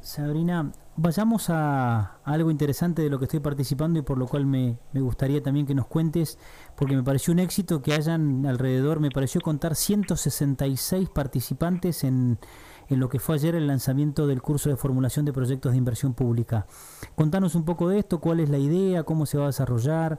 Sabrina, 0.00 0.70
vayamos 0.96 1.48
a, 1.48 2.18
algo 2.24 2.50
interesante 2.50 3.00
de 3.00 3.08
lo 3.08 3.18
que 3.18 3.24
estoy 3.24 3.40
participando 3.40 3.98
y 3.98 4.02
por 4.02 4.18
lo 4.18 4.26
cual 4.26 4.44
me, 4.44 4.76
me 4.92 5.00
gustaría 5.00 5.42
también 5.42 5.66
que 5.66 5.74
nos 5.74 5.86
cuentes, 5.86 6.38
porque 6.76 6.94
me 6.94 7.02
pareció 7.02 7.32
un 7.32 7.38
éxito 7.38 7.80
que 7.80 7.94
hayan 7.94 8.44
alrededor, 8.44 9.00
me 9.00 9.10
pareció 9.10 9.40
contar 9.40 9.74
166 9.74 11.08
participantes 11.08 12.04
en, 12.04 12.38
en 12.88 13.00
lo 13.00 13.08
que 13.08 13.18
fue 13.18 13.36
ayer 13.36 13.54
el 13.54 13.66
lanzamiento 13.66 14.26
del 14.26 14.42
curso 14.42 14.68
de 14.68 14.76
formulación 14.76 15.24
de 15.24 15.32
proyectos 15.32 15.72
de 15.72 15.78
inversión 15.78 16.14
pública. 16.14 16.66
Contanos 17.14 17.54
un 17.54 17.64
poco 17.64 17.88
de 17.88 17.98
esto, 17.98 18.20
cuál 18.20 18.40
es 18.40 18.50
la 18.50 18.58
idea, 18.58 19.04
cómo 19.04 19.26
se 19.26 19.38
va 19.38 19.44
a 19.44 19.48
desarrollar, 19.48 20.18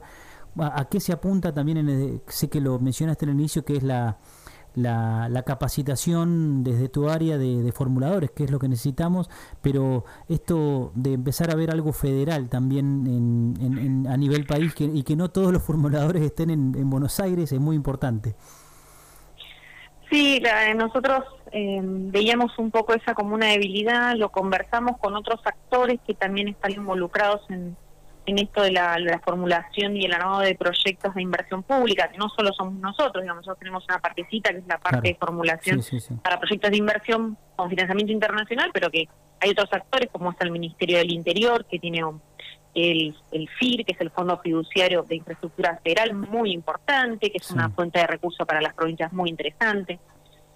a, 0.58 0.84
qué 0.86 1.00
se 1.00 1.12
apunta 1.12 1.52
también, 1.52 1.78
en 1.78 2.22
sé 2.26 2.48
que 2.48 2.60
lo 2.60 2.78
mencionaste 2.78 3.24
en 3.24 3.30
el 3.30 3.36
inicio, 3.36 3.64
que 3.64 3.76
es 3.76 3.82
la, 3.82 4.18
la, 4.76 5.28
la 5.28 5.42
capacitación 5.42 6.62
desde 6.62 6.88
tu 6.88 7.08
área 7.08 7.38
de, 7.38 7.72
formuladores, 7.72 8.30
que 8.30 8.44
es 8.44 8.50
lo 8.50 8.58
que 8.60 8.68
necesitamos, 8.68 9.28
pero 9.62 10.04
esto 10.28 10.92
de 10.94 11.14
empezar 11.14 11.50
a 11.50 11.56
ver 11.56 11.70
algo 11.72 11.92
federal 11.92 12.48
también 12.48 13.06
en, 13.06 13.54
en- 13.60 13.78
en- 13.78 14.06
a 14.06 14.16
nivel 14.16 14.46
país 14.46 14.74
que, 14.74 14.84
y 14.84 15.02
que 15.02 15.16
no 15.16 15.30
todos 15.30 15.52
los 15.52 15.62
formuladores 15.62 16.22
estén 16.22 16.50
en, 16.50 16.74
en 16.76 16.88
Buenos 16.88 17.18
Aires 17.18 17.50
es 17.50 17.58
muy 17.60 17.74
importante. 17.74 18.36
Sí, 20.10 20.38
la- 20.40 20.72
nosotros 20.74 21.24
eh, 21.52 21.80
veíamos 21.82 22.56
un 22.58 22.70
poco 22.70 22.94
esa 22.94 23.14
como 23.14 23.34
una 23.34 23.46
debilidad, 23.46 24.14
lo 24.14 24.30
conversamos 24.30 24.98
con 24.98 25.16
otros 25.16 25.40
actores 25.44 25.98
que 26.06 26.14
también 26.14 26.48
están 26.48 26.72
involucrados 26.72 27.40
en, 27.50 27.76
en 28.26 28.38
esto 28.38 28.62
de 28.62 28.72
la, 28.72 28.98
la 28.98 29.20
formulación 29.20 29.96
y 29.96 30.04
el 30.04 30.12
armado 30.12 30.40
de 30.40 30.54
proyectos 30.56 31.14
de 31.14 31.22
inversión 31.22 31.62
pública, 31.62 32.08
que 32.10 32.18
no 32.18 32.28
solo 32.28 32.52
somos 32.52 32.74
nosotros, 32.74 33.22
digamos, 33.22 33.42
nosotros 33.42 33.58
tenemos 33.60 33.84
una 33.88 33.98
partecita 34.00 34.50
que 34.50 34.58
es 34.58 34.66
la 34.66 34.78
parte 34.78 35.00
Claro. 35.00 35.02
de 35.02 35.14
formulación 35.14 35.82
Sí, 35.82 36.00
sí, 36.00 36.08
sí. 36.08 36.14
para 36.22 36.38
proyectos 36.40 36.70
de 36.70 36.76
inversión 36.76 37.38
con 37.54 37.70
financiamiento 37.70 38.12
internacional, 38.12 38.70
pero 38.74 38.90
que 38.90 39.08
hay 39.40 39.50
otros 39.50 39.72
actores 39.72 40.10
como 40.10 40.30
es 40.32 40.36
el 40.40 40.50
Ministerio 40.50 40.98
del 40.98 41.12
Interior, 41.12 41.64
que 41.66 41.78
tiene 41.78 42.04
un- 42.04 42.20
el, 42.74 43.14
el 43.32 43.48
FIR, 43.58 43.84
que 43.86 43.92
es 43.92 44.00
el 44.02 44.10
Fondo 44.10 44.38
Fiduciario 44.42 45.02
de 45.02 45.16
Infraestructura 45.16 45.80
Federal, 45.82 46.12
muy 46.12 46.52
importante, 46.52 47.30
que 47.30 47.38
es 47.38 47.50
una 47.50 47.70
fuente 47.70 48.00
de 48.00 48.06
recursos 48.06 48.46
para 48.46 48.60
las 48.60 48.74
provincias 48.74 49.12
muy 49.14 49.30
interesante. 49.30 49.98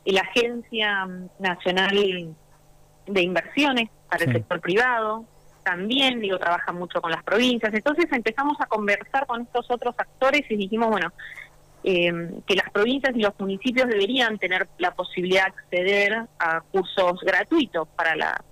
La 0.04 0.20
Agencia 0.22 1.08
Nacional 1.38 2.34
de 3.06 3.22
Inversiones 3.22 3.88
para 4.10 4.24
el 4.24 4.32
sector 4.32 4.60
privado, 4.60 5.24
también, 5.70 6.18
digo, 6.20 6.36
trabaja 6.36 6.72
mucho 6.72 7.00
con 7.00 7.12
las 7.12 7.22
provincias. 7.22 7.72
Entonces 7.72 8.06
empezamos 8.10 8.60
a 8.60 8.66
conversar 8.66 9.24
con 9.26 9.42
estos 9.42 9.70
otros 9.70 9.94
actores 9.96 10.42
y 10.50 10.56
dijimos, 10.56 10.88
bueno, 10.90 11.12
eh, 11.84 12.12
que 12.44 12.56
las 12.56 12.68
provincias 12.70 13.14
y 13.16 13.20
los 13.20 13.38
municipios 13.38 13.88
deberían 13.88 14.36
tener 14.38 14.68
la 14.78 14.90
posibilidad 14.92 15.44
de 15.44 15.48
acceder 15.50 16.26
a 16.40 16.60
cursos 16.72 17.20
gratuitos 17.22 17.86
para 17.96 18.16
la 18.16 18.44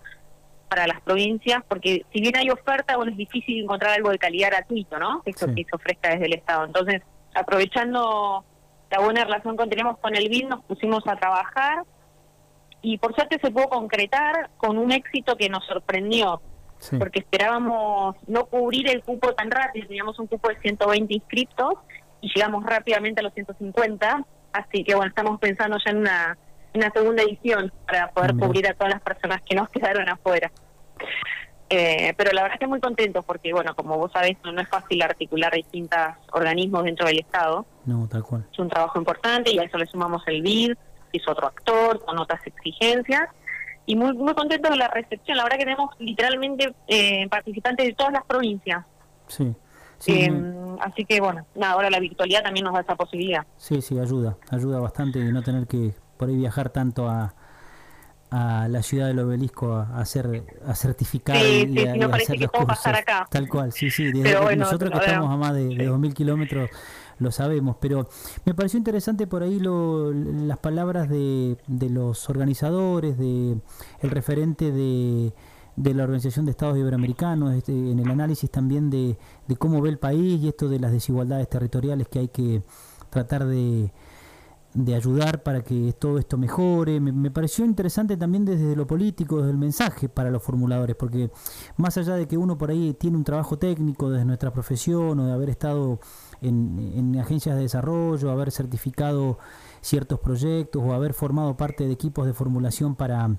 para 0.68 0.86
las 0.86 1.00
provincias, 1.00 1.62
porque 1.66 2.04
si 2.12 2.20
bien 2.20 2.36
hay 2.36 2.50
oferta, 2.50 2.96
bueno, 2.98 3.10
es 3.10 3.16
difícil 3.16 3.64
encontrar 3.64 3.94
algo 3.94 4.10
de 4.10 4.18
calidad 4.18 4.50
gratuito, 4.50 4.98
¿no? 4.98 5.22
Eso 5.24 5.46
Sí. 5.48 5.54
que 5.54 5.64
se 5.64 5.74
ofrezca 5.74 6.10
desde 6.10 6.26
el 6.26 6.34
Estado. 6.34 6.66
Entonces, 6.66 7.00
aprovechando 7.34 8.44
la 8.90 9.00
buena 9.00 9.24
relación 9.24 9.56
que 9.56 9.66
tenemos 9.66 9.96
con 9.98 10.14
el 10.14 10.28
BID, 10.28 10.46
nos 10.46 10.62
pusimos 10.66 11.06
a 11.06 11.16
trabajar 11.16 11.84
y 12.82 12.98
por 12.98 13.14
suerte 13.14 13.38
se 13.42 13.50
pudo 13.50 13.70
concretar 13.70 14.50
con 14.58 14.76
un 14.76 14.92
éxito 14.92 15.36
que 15.36 15.48
nos 15.48 15.64
sorprendió, 15.64 16.42
Sí. 16.78 16.96
porque 16.96 17.20
esperábamos 17.20 18.16
no 18.28 18.46
cubrir 18.46 18.88
el 18.88 19.02
cupo 19.02 19.32
tan 19.34 19.50
rápido, 19.50 19.88
teníamos 19.88 20.18
un 20.18 20.28
cupo 20.28 20.48
de 20.48 20.56
120 20.60 21.12
inscriptos 21.12 21.74
y 22.20 22.30
llegamos 22.34 22.64
rápidamente 22.64 23.20
a 23.20 23.24
los 23.24 23.34
150, 23.34 24.24
así 24.52 24.84
que 24.84 24.94
bueno, 24.94 25.08
estamos 25.08 25.40
pensando 25.40 25.76
ya 25.84 25.90
en 25.90 25.98
una, 25.98 26.36
segunda 26.94 27.22
edición 27.24 27.72
para 27.86 28.10
poder 28.10 28.36
cubrir 28.36 28.68
a 28.68 28.74
todas 28.74 28.92
las 28.92 29.02
personas 29.02 29.42
que 29.42 29.56
nos 29.56 29.68
quedaron 29.70 30.08
afuera. 30.08 30.50
Eh, 31.70 32.14
pero 32.16 32.32
la 32.32 32.42
verdad 32.44 32.58
que 32.58 32.66
muy 32.66 32.80
contentos 32.80 33.24
porque, 33.24 33.52
bueno, 33.52 33.74
como 33.74 33.98
vos 33.98 34.10
sabés, 34.12 34.38
no, 34.42 34.52
no 34.52 34.60
es 34.62 34.68
fácil 34.68 35.02
articular 35.02 35.52
distintos 35.52 35.98
organismos 36.32 36.84
dentro 36.84 37.06
del 37.06 37.18
Estado. 37.18 37.66
No, 37.84 38.08
tal 38.08 38.22
cual. 38.22 38.46
Es 38.50 38.58
un 38.58 38.68
trabajo 38.68 38.98
importante 38.98 39.52
y 39.52 39.58
a 39.58 39.64
eso 39.64 39.76
le 39.76 39.86
sumamos 39.86 40.22
el 40.26 40.40
BID, 40.40 40.74
que 41.12 41.18
es 41.18 41.28
otro 41.28 41.46
actor, 41.46 42.02
con 42.04 42.18
otras 42.18 42.46
exigencias. 42.46 43.28
Y 43.88 43.96
muy 43.96 44.12
muy 44.12 44.34
contentos 44.34 44.70
de 44.70 44.76
la 44.76 44.88
recepción. 44.88 45.36
La 45.38 45.44
verdad 45.44 45.56
que 45.58 45.64
tenemos 45.64 45.90
literalmente 45.98 46.74
eh, 46.88 47.26
participantes 47.28 47.86
de 47.86 47.94
todas 47.94 48.12
las 48.12 48.24
provincias. 48.24 48.84
Sí. 49.28 49.54
Sí, 49.98 50.12
Eh, 50.12 50.32
así 50.80 51.04
que, 51.04 51.20
bueno, 51.20 51.44
nada, 51.56 51.72
ahora 51.72 51.90
la 51.90 51.98
virtualidad 51.98 52.42
también 52.44 52.64
nos 52.64 52.74
da 52.74 52.80
esa 52.82 52.94
posibilidad. 52.94 53.44
sí, 53.56 53.80
sí, 53.82 53.98
ayuda. 53.98 54.36
Ayuda 54.50 54.78
bastante 54.78 55.18
y 55.18 55.32
no 55.32 55.42
tener 55.42 55.66
que 55.66 55.92
por 56.18 56.28
ahí 56.28 56.36
viajar 56.36 56.68
tanto 56.70 57.08
a, 57.08 57.34
a 58.30 58.68
la 58.68 58.82
ciudad 58.82 59.06
del 59.08 59.18
obelisco 59.20 59.72
a, 59.74 59.98
hacer 60.00 60.44
a 60.66 60.74
certificar 60.74 61.36
Sí, 61.38 61.66
y, 61.68 61.78
sí, 61.78 61.86
a, 61.86 61.96
y 61.96 61.98
no 61.98 62.06
a 62.12 62.16
hacer 62.16 62.36
que 62.36 62.42
los 62.44 62.50
cursos. 62.52 62.66
pasar 62.68 62.94
acá. 62.94 63.26
Tal 63.30 63.48
cual, 63.48 63.72
sí, 63.72 63.90
sí. 63.90 64.12
Desde 64.12 64.38
bueno, 64.38 64.64
nosotros 64.64 64.90
que 64.90 64.98
estamos 64.98 65.32
a 65.32 65.36
más 65.36 65.54
de, 65.54 65.64
de 65.64 65.70
sí. 65.70 65.90
2.000 65.90 66.12
kilómetros 66.14 66.70
lo 67.18 67.30
sabemos, 67.30 67.76
pero 67.80 68.08
me 68.44 68.54
pareció 68.54 68.78
interesante 68.78 69.26
por 69.26 69.42
ahí 69.42 69.58
lo, 69.58 70.12
las 70.12 70.58
palabras 70.58 71.08
de, 71.08 71.58
de 71.66 71.90
los 71.90 72.28
organizadores, 72.30 73.18
de 73.18 73.58
el 74.00 74.10
referente 74.10 74.70
de, 74.72 75.32
de 75.76 75.94
la 75.94 76.04
Organización 76.04 76.44
de 76.44 76.52
Estados 76.52 76.78
Iberoamericanos, 76.78 77.54
este, 77.54 77.72
en 77.72 77.98
el 77.98 78.10
análisis 78.10 78.50
también 78.50 78.90
de, 78.90 79.18
de 79.46 79.56
cómo 79.56 79.80
ve 79.80 79.90
el 79.90 79.98
país 79.98 80.40
y 80.42 80.48
esto 80.48 80.68
de 80.68 80.80
las 80.80 80.92
desigualdades 80.92 81.48
territoriales 81.48 82.08
que 82.08 82.18
hay 82.20 82.28
que 82.28 82.62
tratar 83.10 83.46
de, 83.46 83.92
de 84.74 84.94
ayudar 84.94 85.42
para 85.42 85.62
que 85.62 85.94
todo 85.98 86.18
esto 86.18 86.36
mejore. 86.36 87.00
Me, 87.00 87.12
me 87.12 87.30
pareció 87.30 87.64
interesante 87.64 88.16
también 88.16 88.44
desde 88.44 88.76
lo 88.76 88.86
político, 88.86 89.38
desde 89.38 89.50
el 89.50 89.58
mensaje 89.58 90.08
para 90.08 90.30
los 90.30 90.42
formuladores, 90.42 90.96
porque 90.96 91.30
más 91.76 91.96
allá 91.96 92.14
de 92.14 92.26
que 92.26 92.36
uno 92.36 92.58
por 92.58 92.70
ahí 92.70 92.94
tiene 92.94 93.16
un 93.16 93.24
trabajo 93.24 93.58
técnico 93.58 94.10
desde 94.10 94.24
nuestra 94.24 94.52
profesión 94.52 95.18
o 95.18 95.26
de 95.26 95.32
haber 95.32 95.50
estado 95.50 96.00
en, 96.42 96.92
en 96.94 97.18
agencias 97.18 97.56
de 97.56 97.62
desarrollo, 97.62 98.30
haber 98.30 98.50
certificado 98.50 99.38
ciertos 99.80 100.20
proyectos 100.20 100.82
o 100.84 100.92
haber 100.92 101.14
formado 101.14 101.56
parte 101.56 101.86
de 101.86 101.92
equipos 101.92 102.26
de 102.26 102.32
formulación 102.32 102.94
para 102.94 103.36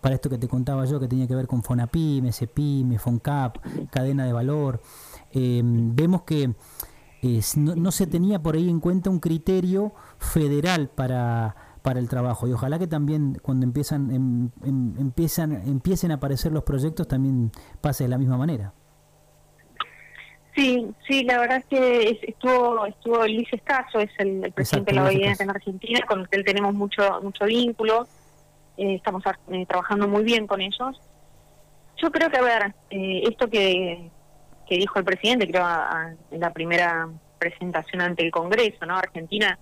para 0.00 0.16
esto 0.16 0.28
que 0.28 0.36
te 0.36 0.48
contaba 0.48 0.84
yo, 0.84 0.98
que 0.98 1.06
tenía 1.06 1.28
que 1.28 1.36
ver 1.36 1.46
con 1.46 1.62
FONAPIME, 1.62 2.32
CEPIME, 2.32 2.98
FONCAP, 2.98 3.58
cadena 3.90 4.26
de 4.26 4.32
valor, 4.32 4.80
eh, 5.30 5.62
vemos 5.64 6.22
que 6.22 6.54
no, 7.56 7.74
no 7.74 7.90
se 7.90 8.06
tenía 8.06 8.42
por 8.42 8.56
ahí 8.56 8.68
en 8.68 8.80
cuenta 8.80 9.10
un 9.10 9.20
criterio 9.20 9.92
federal 10.18 10.88
para, 10.88 11.56
para 11.82 11.98
el 11.98 12.08
trabajo 12.08 12.46
y 12.46 12.52
ojalá 12.52 12.78
que 12.78 12.86
también 12.86 13.38
cuando 13.42 13.64
empiezan, 13.64 14.10
em- 14.10 14.50
em- 14.64 14.94
empiezan 14.98 15.52
empiecen 15.52 16.10
a 16.10 16.14
aparecer 16.14 16.52
los 16.52 16.64
proyectos 16.64 17.08
también 17.08 17.52
pase 17.80 18.04
de 18.04 18.08
la 18.08 18.18
misma 18.18 18.36
manera. 18.36 18.74
Sí, 20.56 20.86
sí, 21.06 21.22
la 21.24 21.38
verdad 21.38 21.58
es 21.58 21.66
que 21.66 22.08
es- 22.10 22.22
estuvo 22.22 22.86
estuvo 22.86 23.18
Luis 23.26 23.46
Escaso, 23.52 24.00
es 24.00 24.10
el, 24.18 24.42
el 24.46 24.52
presidente 24.52 24.90
de 24.92 25.00
la 25.00 25.10
Escaso. 25.10 25.42
en 25.44 25.50
Argentina, 25.50 26.00
con 26.08 26.20
el 26.20 26.28
que 26.28 26.42
tenemos 26.42 26.74
mucho 26.74 27.20
mucho 27.22 27.44
vínculo, 27.44 28.08
eh, 28.78 28.94
estamos 28.94 29.22
eh, 29.52 29.66
trabajando 29.66 30.08
muy 30.08 30.24
bien 30.24 30.46
con 30.46 30.60
ellos. 30.62 30.98
Yo 32.02 32.10
creo 32.10 32.30
que, 32.30 32.38
a 32.38 32.42
ver, 32.42 32.74
eh, 32.90 33.22
esto 33.28 33.48
que, 33.48 34.10
que 34.66 34.76
dijo 34.76 34.98
el 34.98 35.04
presidente, 35.04 35.46
creo, 35.48 35.64
en 36.30 36.40
la 36.40 36.50
primera 36.52 37.06
presentación 37.38 38.00
ante 38.02 38.24
el 38.24 38.30
Congreso, 38.30 38.84
¿no? 38.86 38.96
Argentina 38.96 39.58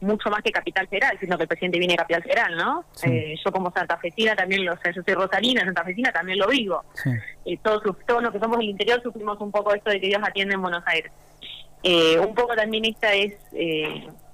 mucho 0.00 0.30
más 0.30 0.42
que 0.42 0.52
Capital 0.52 0.86
Federal, 0.88 1.16
sino 1.20 1.36
que 1.36 1.42
el 1.42 1.48
presidente 1.48 1.78
viene 1.78 1.94
de 1.94 1.98
Capital 1.98 2.22
Federal, 2.22 2.56
¿no? 2.56 2.84
Eh, 3.02 3.34
yo 3.44 3.52
como 3.52 3.72
santafesina 3.72 4.36
también, 4.36 4.64
lo, 4.64 4.74
o 4.74 4.78
sea, 4.78 4.92
yo 4.92 5.02
soy 5.02 5.14
rosarina, 5.14 5.64
santafesina 5.64 6.12
también 6.12 6.38
lo 6.38 6.46
vivo. 6.48 6.84
Eh, 7.44 7.58
todos, 7.62 7.82
todos 8.06 8.22
los 8.22 8.32
que 8.32 8.38
somos 8.38 8.58
del 8.58 8.68
interior 8.68 9.02
sufrimos 9.02 9.40
un 9.40 9.50
poco 9.50 9.74
esto 9.74 9.90
de 9.90 10.00
que 10.00 10.06
Dios 10.06 10.22
atiende 10.24 10.54
en 10.54 10.62
Buenos 10.62 10.82
Aires. 10.86 11.12
Eh, 11.82 12.18
un 12.18 12.34
poco 12.34 12.54
también 12.54 12.84
esta 12.84 13.12
es 13.12 13.34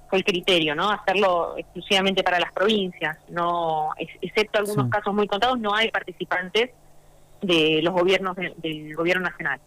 fue 0.09 0.19
el 0.19 0.23
criterio, 0.23 0.75
¿no? 0.75 0.91
Hacerlo 0.91 1.55
exclusivamente 1.57 2.23
para 2.23 2.39
las 2.39 2.51
provincias, 2.51 3.17
no 3.29 3.89
excepto 4.21 4.59
algunos 4.59 4.89
casos 4.89 5.13
muy 5.13 5.27
contados, 5.27 5.59
no 5.59 5.73
hay 5.73 5.89
participantes 5.89 6.69
de 7.41 7.79
los 7.81 7.93
gobiernos 7.93 8.35
del 8.35 8.95
gobierno 8.95 9.23
nacional. 9.29 9.59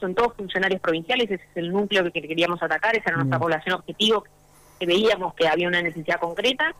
Son 0.00 0.14
todos 0.14 0.34
funcionarios 0.36 0.80
provinciales, 0.80 1.30
ese 1.30 1.44
es 1.44 1.56
el 1.56 1.70
núcleo 1.70 2.10
que, 2.10 2.22
queríamos 2.22 2.62
atacar, 2.62 2.96
esa 2.96 3.10
era 3.10 3.18
nuestra 3.18 3.38
población 3.38 3.74
objetivo, 3.74 4.24
que 4.82 4.86
veíamos 4.86 5.32
que 5.34 5.46
había 5.46 5.68
una 5.68 5.80
necesidad 5.80 6.18
concreta 6.18 6.74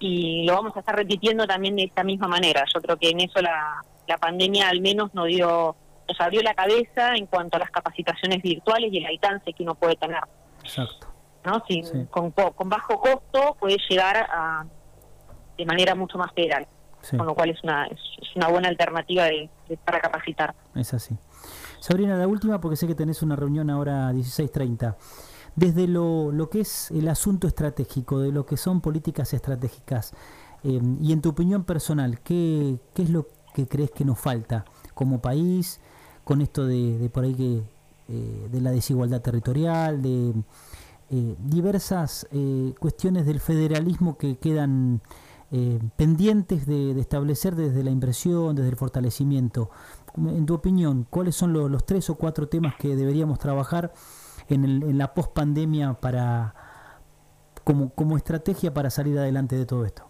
y 0.00 0.44
lo 0.44 0.54
vamos 0.54 0.76
a 0.76 0.80
estar 0.80 0.96
repitiendo 0.96 1.46
también 1.46 1.76
de 1.76 1.84
esta 1.84 2.02
misma 2.02 2.26
manera. 2.26 2.64
Yo 2.74 2.80
creo 2.80 2.96
que 2.96 3.10
en 3.10 3.20
eso 3.20 3.40
la, 3.40 3.84
la 4.08 4.18
pandemia 4.18 4.68
al 4.68 4.80
menos 4.80 5.14
nos 5.14 5.26
dio 5.28 5.76
nos 6.08 6.20
abrió 6.20 6.42
la 6.42 6.54
cabeza 6.54 7.14
en 7.14 7.26
cuanto 7.26 7.56
a 7.56 7.60
las 7.60 7.70
capacitaciones 7.70 8.42
virtuales 8.42 8.92
y 8.92 8.98
el 8.98 9.06
alcance 9.06 9.52
que 9.52 9.62
uno 9.62 9.76
puede 9.76 9.94
tener. 9.94 10.18
Exacto. 10.62 11.06
¿no? 11.44 11.62
con, 12.10 12.32
con 12.32 12.68
bajo 12.68 13.00
costo 13.00 13.56
puede 13.60 13.76
llegar 13.88 14.16
a, 14.16 14.64
de 15.56 15.66
manera 15.66 15.94
mucho 15.94 16.18
más 16.18 16.32
federal 16.32 16.66
con 17.10 17.26
lo 17.26 17.34
cual 17.34 17.50
es 17.50 17.62
una, 17.62 17.86
es, 17.86 18.00
una 18.34 18.48
buena 18.48 18.68
alternativa 18.68 19.24
de, 19.24 19.48
para 19.84 20.00
capacitar. 20.00 20.54
Es 20.74 20.92
así. 20.94 21.16
Sabrina, 21.78 22.16
la 22.16 22.26
última, 22.26 22.60
porque 22.60 22.76
sé 22.76 22.86
que 22.86 22.94
tenés 22.94 23.22
una 23.22 23.36
reunión 23.36 23.70
ahora 23.70 24.08
a 24.08 24.12
16.30. 24.12 24.96
Desde 25.56 25.88
lo, 25.88 26.32
lo 26.32 26.50
que 26.50 26.60
es 26.60 26.90
el 26.90 27.08
asunto 27.08 27.48
estratégico, 27.48 28.20
de 28.20 28.30
lo 28.30 28.46
que 28.46 28.56
son 28.56 28.80
políticas 28.80 29.32
estratégicas, 29.32 30.12
eh, 30.62 30.80
y 31.00 31.12
en 31.12 31.20
tu 31.22 31.30
opinión 31.30 31.64
personal, 31.64 32.20
¿qué, 32.20 32.78
¿qué 32.94 33.02
es 33.02 33.10
lo 33.10 33.26
que 33.54 33.66
crees 33.66 33.90
que 33.90 34.04
nos 34.04 34.18
falta 34.18 34.64
como 34.94 35.20
país 35.20 35.80
con 36.24 36.42
esto 36.42 36.66
de, 36.66 37.10
por 37.12 37.24
ahí 37.24 37.34
que 37.34 37.62
eh, 38.08 38.48
de 38.50 38.60
la 38.60 38.70
desigualdad 38.70 39.22
territorial, 39.22 40.02
de 40.02 40.34
eh, 41.10 41.36
diversas 41.38 42.26
cuestiones 42.78 43.26
del 43.26 43.40
federalismo 43.40 44.18
que 44.18 44.36
quedan 44.36 45.00
eh, 45.52 45.78
pendientes 45.94 46.66
de, 46.66 46.98
establecer 46.98 47.54
desde 47.54 47.84
la 47.84 47.90
impresión, 47.90 48.56
desde 48.56 48.70
el 48.70 48.76
fortalecimiento. 48.76 49.70
En 50.16 50.44
tu 50.44 50.54
opinión, 50.54 51.06
¿cuáles 51.08 51.36
son 51.36 51.52
los, 51.52 51.86
tres 51.86 52.10
o 52.10 52.16
cuatro 52.16 52.48
temas 52.48 52.74
que 52.76 52.96
deberíamos 52.96 53.38
trabajar 53.38 53.92
en, 54.54 54.64
en 54.64 54.98
la 54.98 55.14
pospandemia 55.14 55.94
para 55.94 56.54
como, 57.66 57.90
como 57.90 58.16
estrategia 58.16 58.72
para 58.72 58.90
salir 58.90 59.18
adelante 59.18 59.56
de 59.56 59.66
todo 59.66 59.84
esto? 59.84 60.08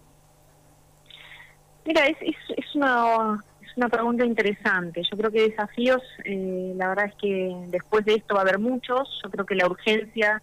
Mira, 1.85 2.05
es, 2.05 2.17
es, 2.21 2.75
una, 2.75 3.43
es 3.61 3.75
una 3.77 3.89
pregunta 3.89 4.23
interesante. 4.23 5.01
Yo 5.09 5.17
creo 5.17 5.31
que 5.31 5.49
desafíos, 5.49 6.03
eh, 6.25 6.73
la 6.75 6.89
verdad 6.89 7.05
es 7.05 7.15
que 7.15 7.55
después 7.69 8.05
de 8.05 8.15
esto 8.15 8.35
va 8.35 8.41
a 8.41 8.43
haber 8.43 8.59
muchos. 8.59 9.09
Yo 9.23 9.31
creo 9.31 9.45
que 9.45 9.55
la 9.55 9.65
urgencia 9.65 10.41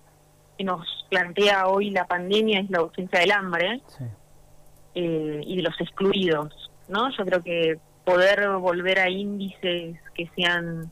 que 0.59 0.65
nos 0.65 1.07
plantea 1.09 1.69
hoy 1.69 1.91
la 1.91 2.07
pandemia 2.07 2.61
es 2.61 2.71
la 2.71 2.83
urgencia 2.83 3.21
del 3.21 3.31
hambre. 3.31 3.81
Sí. 3.87 4.05
Eh, 4.97 5.41
y 5.45 5.57
de 5.57 5.63
los 5.63 5.81
excluidos, 5.81 6.71
¿no? 6.89 7.11
Yo 7.17 7.25
creo 7.25 7.43
que 7.43 7.79
poder 8.05 8.49
volver 8.59 9.01
a 9.01 9.09
índices 9.09 9.99
que 10.15 10.31
sean 10.37 10.91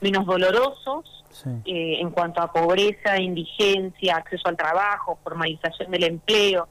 menos 0.00 0.26
dolorosos 0.26 1.23
eh, 1.64 1.98
en 2.00 2.10
cuanto 2.10 2.40
a 2.40 2.52
pobreza, 2.52 3.20
indigencia, 3.20 4.16
acceso 4.16 4.48
al 4.48 4.56
trabajo, 4.56 5.18
formalización 5.22 5.90
del 5.90 6.04
empleo, 6.04 6.68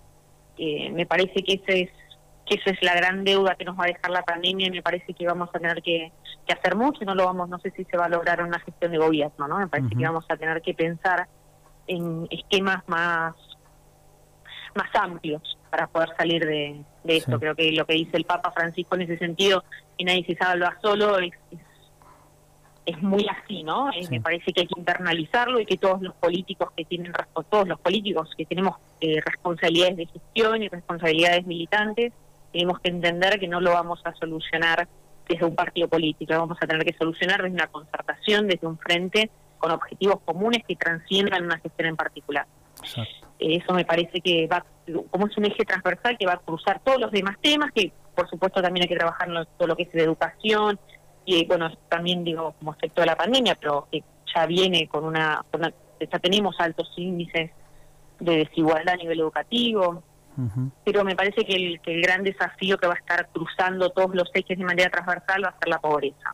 eh, 0.58 0.90
me 0.92 1.06
parece 1.06 1.44
que 1.44 1.54
ese 1.54 1.82
es 1.82 1.90
que 2.46 2.56
esa 2.56 2.72
es 2.72 2.82
la 2.82 2.94
gran 2.94 3.24
deuda 3.24 3.56
que 3.56 3.64
nos 3.64 3.80
va 3.80 3.86
a 3.86 3.88
dejar 3.88 4.12
la 4.12 4.22
pandemia 4.24 4.68
y 4.68 4.72
me 4.72 4.82
parece 4.82 5.14
que 5.14 5.26
vamos 5.26 5.50
a 5.54 5.60
tener 5.60 5.82
que, 5.82 6.12
hacer 6.50 6.76
mucho 6.76 7.00
y 7.02 7.06
no 7.06 7.16
lo 7.16 7.26
vamos, 7.26 7.48
no 7.48 7.58
sé 7.60 7.72
si 7.72 7.86
se 7.86 7.96
va 7.96 8.06
a 8.06 8.10
lograr 8.10 8.44
una 8.44 8.60
gestión 8.60 8.92
de 8.92 8.98
gobierno, 8.98 9.48
¿no? 9.48 9.60
Me 9.60 9.68
parece 9.68 9.96
que 9.96 10.04
vamos 10.04 10.26
a 10.28 10.36
tener 10.36 10.62
que 10.62 10.74
pensar 10.74 11.28
en 11.88 12.28
esquemas 12.30 12.84
más 12.88 13.34
más 14.76 14.90
amplios 14.96 15.58
para 15.70 15.88
poder 15.88 16.10
salir 16.18 16.46
de, 16.46 16.84
esto. 17.06 17.40
Creo 17.40 17.56
que 17.56 17.72
lo 17.72 17.86
que 17.86 17.94
dice 17.94 18.18
el 18.18 18.26
Papa 18.26 18.52
Francisco 18.52 18.96
en 18.96 19.04
ese 19.04 19.18
sentido, 19.18 19.64
que 19.98 20.06
nadie 20.06 20.26
se 20.26 20.36
salva 20.36 20.78
solo, 20.82 21.20
es, 21.20 21.32
es, 21.52 21.60
muy 23.02 23.26
así, 23.30 23.64
¿no? 23.64 23.90
me 24.10 24.20
parece 24.20 24.52
que 24.52 24.62
hay 24.62 24.68
que 24.68 24.80
internalizarlo 24.80 25.60
y 25.60 25.66
que 25.66 25.78
todos 25.78 26.02
los 26.02 26.14
políticos 26.16 26.70
que 26.76 26.84
tienen, 26.84 27.14
todos 27.50 27.68
los 27.68 27.80
políticos 27.80 28.30
que 28.38 28.46
tenemos 28.46 28.78
eh, 29.00 29.22
responsabilidades 29.26 29.98
de 29.98 30.06
gestión 30.08 30.64
y 30.64 30.68
responsabilidades 30.68 31.46
militantes, 31.46 32.12
tenemos 32.52 32.80
que 32.80 32.90
entender 32.90 33.40
que 33.40 33.48
no 33.48 33.62
lo 33.62 33.72
vamos 33.72 34.02
a 34.06 34.14
solucionar 34.16 34.88
desde 35.28 35.46
un 35.46 35.56
partido 35.56 35.88
político, 35.88 36.34
lo 36.34 36.40
vamos 36.40 36.58
a 36.62 36.68
tener 36.68 36.86
que 36.86 36.94
solucionar 36.94 37.42
desde 37.42 37.56
una 37.56 37.68
concertación, 37.68 38.48
desde 38.48 38.68
un 38.68 38.78
frente 38.78 39.30
con 39.58 39.72
objetivos 39.72 40.20
comunes 40.26 40.64
que 40.68 40.76
transciendan 40.76 41.46
una 41.46 41.58
gestión 41.60 41.88
en 41.88 41.96
particular. 41.96 42.46
Eso 43.40 43.74
me 43.74 43.86
parece 43.86 44.20
que 44.20 44.46
va, 44.48 44.66
como 45.10 45.28
es 45.28 45.38
un 45.38 45.46
eje 45.46 45.64
transversal 45.64 46.18
que 46.18 46.26
va 46.26 46.34
a 46.34 46.38
cruzar 46.38 46.82
todos 46.84 47.00
los 47.00 47.12
demás 47.12 47.38
temas, 47.42 47.72
que 47.72 47.94
por 48.14 48.30
supuesto 48.30 48.62
también 48.62 48.84
hay 48.84 48.90
que 48.90 48.98
trabajar 48.98 49.30
en 49.30 49.36
todo 49.58 49.68
lo 49.68 49.76
que 49.76 49.84
es 49.84 49.92
de 49.92 50.04
educación, 50.04 50.80
y 51.26 51.46
bueno, 51.46 51.72
también 51.90 52.24
digo 52.24 52.54
como 52.60 52.74
efecto 52.74 53.02
de 53.02 53.08
la 53.08 53.16
pandemia, 53.16 53.56
pero 53.56 53.88
que 53.92 54.04
ya 54.34 54.46
viene 54.46 54.88
con 54.88 55.06
una, 55.06 55.44
ya 56.00 56.20
tenemos 56.20 56.60
altos 56.60 56.92
índices 56.98 57.52
de 58.20 58.38
desigualdad 58.38 58.96
a 58.96 58.98
nivel 58.98 59.20
educativo, 59.20 60.04
pero 60.84 61.04
me 61.04 61.16
parece 61.16 61.46
que 61.46 61.54
el, 61.54 61.80
que 61.82 61.94
el 61.94 62.02
gran 62.02 62.24
desafío 62.24 62.78
que 62.78 62.88
va 62.88 62.94
a 62.94 62.98
estar 62.98 63.30
cruzando 63.30 63.92
todos 63.92 64.16
los 64.16 64.30
ejes 64.34 64.58
de 64.58 64.66
manera 64.66 64.90
transversal 64.90 65.44
va 65.46 65.50
a 65.50 65.60
ser 65.60 65.70
la 65.70 65.80
pobreza, 65.80 66.34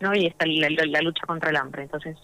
¿no? 0.00 0.14
Y 0.14 0.26
está 0.26 0.44
la, 0.46 1.00
lucha 1.00 1.26
contra 1.26 1.50
el 1.50 1.56
hambre. 1.56 1.84
Entonces, 1.84 2.18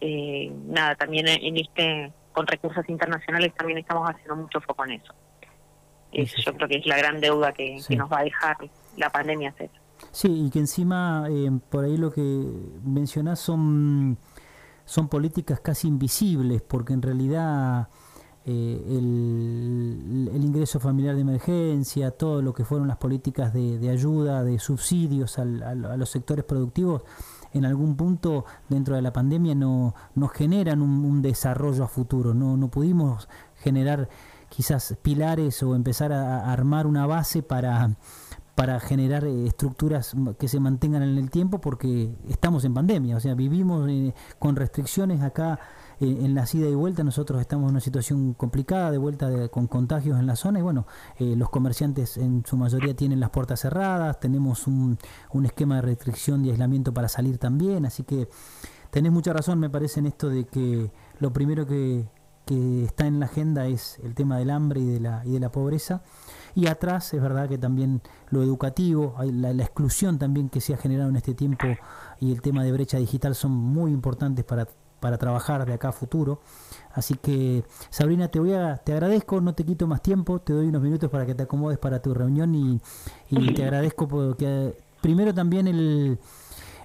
eh, 0.00 0.50
nada, 0.68 0.94
también 0.94 1.28
en 1.28 1.56
este 1.58 2.12
con 2.36 2.46
recursos 2.46 2.86
internacionales 2.90 3.54
también 3.54 3.78
estamos 3.78 4.10
haciendo 4.10 4.36
mucho 4.36 4.60
foco 4.60 4.84
en 4.84 4.92
eso. 4.92 5.14
yo 6.12 6.54
creo 6.54 6.68
que 6.68 6.76
es 6.76 6.86
la 6.86 6.98
gran 6.98 7.18
deuda 7.18 7.52
que, 7.52 7.78
nos 7.96 8.12
va 8.12 8.20
a 8.20 8.24
dejar 8.24 8.56
la 8.98 9.08
pandemia 9.08 9.48
hacer. 9.50 9.70
Sí, 10.16 10.28
y 10.46 10.48
que 10.48 10.60
encima 10.60 11.26
eh, 11.28 11.50
por 11.68 11.84
ahí 11.84 11.98
lo 11.98 12.10
que 12.10 12.22
mencionás 12.82 13.38
son, 13.38 14.16
son 14.86 15.08
políticas 15.08 15.60
casi 15.60 15.88
invisibles, 15.88 16.62
porque 16.62 16.94
en 16.94 17.02
realidad 17.02 17.88
eh, 18.46 18.82
el, 18.88 20.42
ingreso 20.42 20.80
familiar 20.80 21.16
de 21.16 21.20
emergencia, 21.20 22.12
todo 22.12 22.40
lo 22.40 22.54
que 22.54 22.64
fueron 22.64 22.88
las 22.88 22.96
políticas 22.96 23.52
de, 23.52 23.90
ayuda, 23.90 24.42
de 24.42 24.58
subsidios 24.58 25.38
a 25.38 25.44
los 25.44 26.08
sectores 26.08 26.46
productivos, 26.46 27.02
en 27.52 27.66
algún 27.66 27.94
punto 27.94 28.46
dentro 28.70 28.96
de 28.96 29.02
la 29.02 29.12
pandemia 29.12 29.54
no, 29.54 29.94
nos 30.14 30.32
generan 30.32 30.80
un, 30.80 31.20
desarrollo 31.20 31.84
a 31.84 31.88
futuro. 31.88 32.32
No, 32.32 32.56
no 32.56 32.70
pudimos 32.70 33.28
generar 33.56 34.08
quizás 34.48 34.96
pilares 35.02 35.62
o 35.62 35.74
empezar 35.74 36.14
a, 36.14 36.50
armar 36.50 36.86
una 36.86 37.06
base 37.06 37.42
para, 37.42 37.90
para 38.56 38.80
generar 38.80 39.24
eh, 39.24 39.46
estructuras 39.46 40.16
que 40.38 40.48
se 40.48 40.58
mantengan 40.58 41.02
en 41.02 41.18
el 41.18 41.30
tiempo 41.30 41.60
porque 41.60 42.16
estamos 42.28 42.64
en 42.64 42.74
pandemia, 42.74 43.16
o 43.16 43.20
sea, 43.20 43.34
vivimos 43.34 43.88
eh, 43.88 44.14
con 44.38 44.56
restricciones 44.56 45.22
acá 45.22 45.60
eh, 46.00 46.18
en 46.22 46.34
la 46.34 46.46
ida 46.52 46.68
y 46.68 46.74
vuelta 46.74 47.04
nosotros 47.04 47.40
estamos 47.40 47.68
en 47.68 47.70
una 47.72 47.80
situación 47.80 48.32
complicada 48.32 48.90
de 48.90 48.98
vuelta 48.98 49.48
con 49.48 49.66
contagios 49.66 50.18
en 50.18 50.26
la 50.26 50.36
zona 50.36 50.58
y 50.58 50.62
bueno, 50.62 50.86
eh, 51.18 51.36
los 51.36 51.50
comerciantes 51.50 52.16
en 52.16 52.44
su 52.46 52.56
mayoría 52.56 52.96
tienen 52.96 53.20
las 53.20 53.30
puertas 53.30 53.60
cerradas, 53.60 54.18
tenemos 54.20 54.66
un, 54.66 54.98
un 55.32 55.46
esquema 55.46 55.76
de 55.76 55.82
restricción 55.82 56.44
y 56.44 56.50
aislamiento 56.50 56.94
para 56.94 57.08
salir 57.08 57.36
también, 57.36 57.84
así 57.84 58.04
que 58.04 58.28
tenés 58.90 59.12
mucha 59.12 59.34
razón 59.34 59.58
me 59.58 59.68
parece 59.68 60.00
en 60.00 60.06
esto 60.06 60.30
de 60.30 60.44
que 60.46 60.90
lo 61.18 61.30
primero 61.32 61.66
que, 61.66 62.08
que 62.46 62.84
está 62.84 63.06
en 63.06 63.20
la 63.20 63.26
agenda 63.26 63.66
es 63.66 63.98
el 64.02 64.14
tema 64.14 64.38
del 64.38 64.50
hambre 64.50 64.80
y 64.80 64.86
de 64.86 65.00
la, 65.00 65.22
y 65.26 65.32
de 65.32 65.40
la 65.40 65.50
pobreza. 65.50 66.02
Y 66.56 66.66
atrás 66.66 67.14
es 67.14 67.22
verdad 67.22 67.48
que 67.48 67.58
también 67.58 68.02
lo 68.30 68.42
educativo, 68.42 69.14
la, 69.30 69.52
la, 69.52 69.62
exclusión 69.62 70.18
también 70.18 70.48
que 70.48 70.60
se 70.60 70.74
ha 70.74 70.76
generado 70.76 71.10
en 71.10 71.16
este 71.16 71.34
tiempo 71.34 71.68
y 72.18 72.32
el 72.32 72.40
tema 72.40 72.64
de 72.64 72.72
brecha 72.72 72.98
digital 72.98 73.36
son 73.36 73.52
muy 73.52 73.92
importantes 73.92 74.44
para 74.44 74.66
para 75.00 75.18
trabajar 75.18 75.64
de 75.66 75.74
acá 75.74 75.88
a 75.88 75.92
futuro. 75.92 76.40
Así 76.92 77.14
que 77.14 77.64
Sabrina, 77.90 78.28
te 78.28 78.40
voy 78.40 78.54
a, 78.54 78.76
te 78.76 78.92
agradezco, 78.92 79.40
no 79.40 79.54
te 79.54 79.64
quito 79.64 79.86
más 79.86 80.02
tiempo, 80.02 80.40
te 80.40 80.52
doy 80.52 80.66
unos 80.66 80.82
minutos 80.82 81.10
para 81.10 81.26
que 81.26 81.34
te 81.34 81.42
acomodes 81.42 81.78
para 81.78 82.00
tu 82.00 82.14
reunión 82.14 82.54
y, 82.54 82.80
te 83.54 83.62
agradezco 83.64 84.08
porque 84.08 84.76
primero 85.00 85.34
también 85.34 85.68
el, 85.68 86.18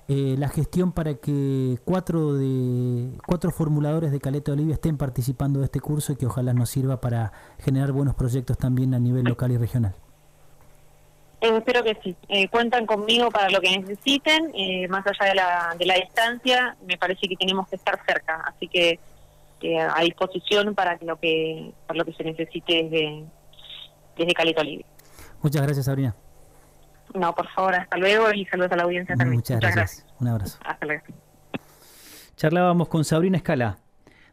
eh, 0.07 0.35
la 0.37 0.49
gestión 0.49 0.91
para 0.91 1.15
que 1.15 1.77
cuatro 1.85 2.33
de 2.33 3.17
cuatro 3.25 3.51
formuladores 3.51 4.11
de 4.11 4.19
Caleta 4.19 4.51
Olivia 4.51 4.73
estén 4.73 4.97
participando 4.97 5.59
de 5.59 5.65
este 5.65 5.79
curso 5.79 6.13
y 6.13 6.15
que 6.15 6.25
ojalá 6.25 6.53
nos 6.53 6.69
sirva 6.69 6.99
para 6.99 7.31
generar 7.59 7.91
buenos 7.91 8.15
proyectos 8.15 8.57
también 8.57 8.93
a 8.93 8.99
nivel 8.99 9.23
local 9.23 9.51
y 9.51 9.57
regional. 9.57 9.95
Eh, 11.41 11.57
espero 11.57 11.83
que 11.83 11.97
sí. 12.03 12.15
Eh, 12.29 12.47
cuentan 12.49 12.85
conmigo 12.85 13.31
para 13.31 13.49
lo 13.49 13.59
que 13.61 13.77
necesiten, 13.77 14.51
eh, 14.53 14.87
más 14.87 15.03
allá 15.07 15.29
de 15.29 15.35
la, 15.35 15.75
de 15.77 15.85
la 15.85 15.95
distancia, 15.95 16.77
me 16.85 16.97
parece 16.97 17.27
que 17.27 17.35
tenemos 17.35 17.67
que 17.67 17.75
estar 17.75 17.99
cerca, 18.05 18.43
así 18.47 18.67
que 18.67 18.99
a 19.95 20.01
disposición 20.01 20.73
para 20.73 20.97
lo 21.01 21.19
que 21.19 21.71
para 21.85 21.99
lo 21.99 22.05
que 22.05 22.13
se 22.13 22.23
necesite 22.23 22.83
desde, 22.83 23.25
desde 24.17 24.33
Caleta 24.33 24.63
Libre. 24.63 24.87
Muchas 25.43 25.61
gracias, 25.61 25.85
Sabrina. 25.85 26.15
No, 27.13 27.33
por 27.35 27.47
favor, 27.49 27.75
hasta 27.75 27.97
luego 27.97 28.31
y 28.33 28.45
saludos 28.45 28.71
a 28.71 28.75
la 28.77 28.83
audiencia 28.83 29.15
también. 29.15 29.37
Muchas, 29.37 29.59
gracias. 29.59 30.05
Un 30.19 30.27
abrazo. 30.27 30.59
Hasta 30.65 30.85
luego. 30.85 31.03
Charlábamos 32.35 32.87
con 32.87 33.03
Sabrina 33.03 33.37
Escala, 33.37 33.77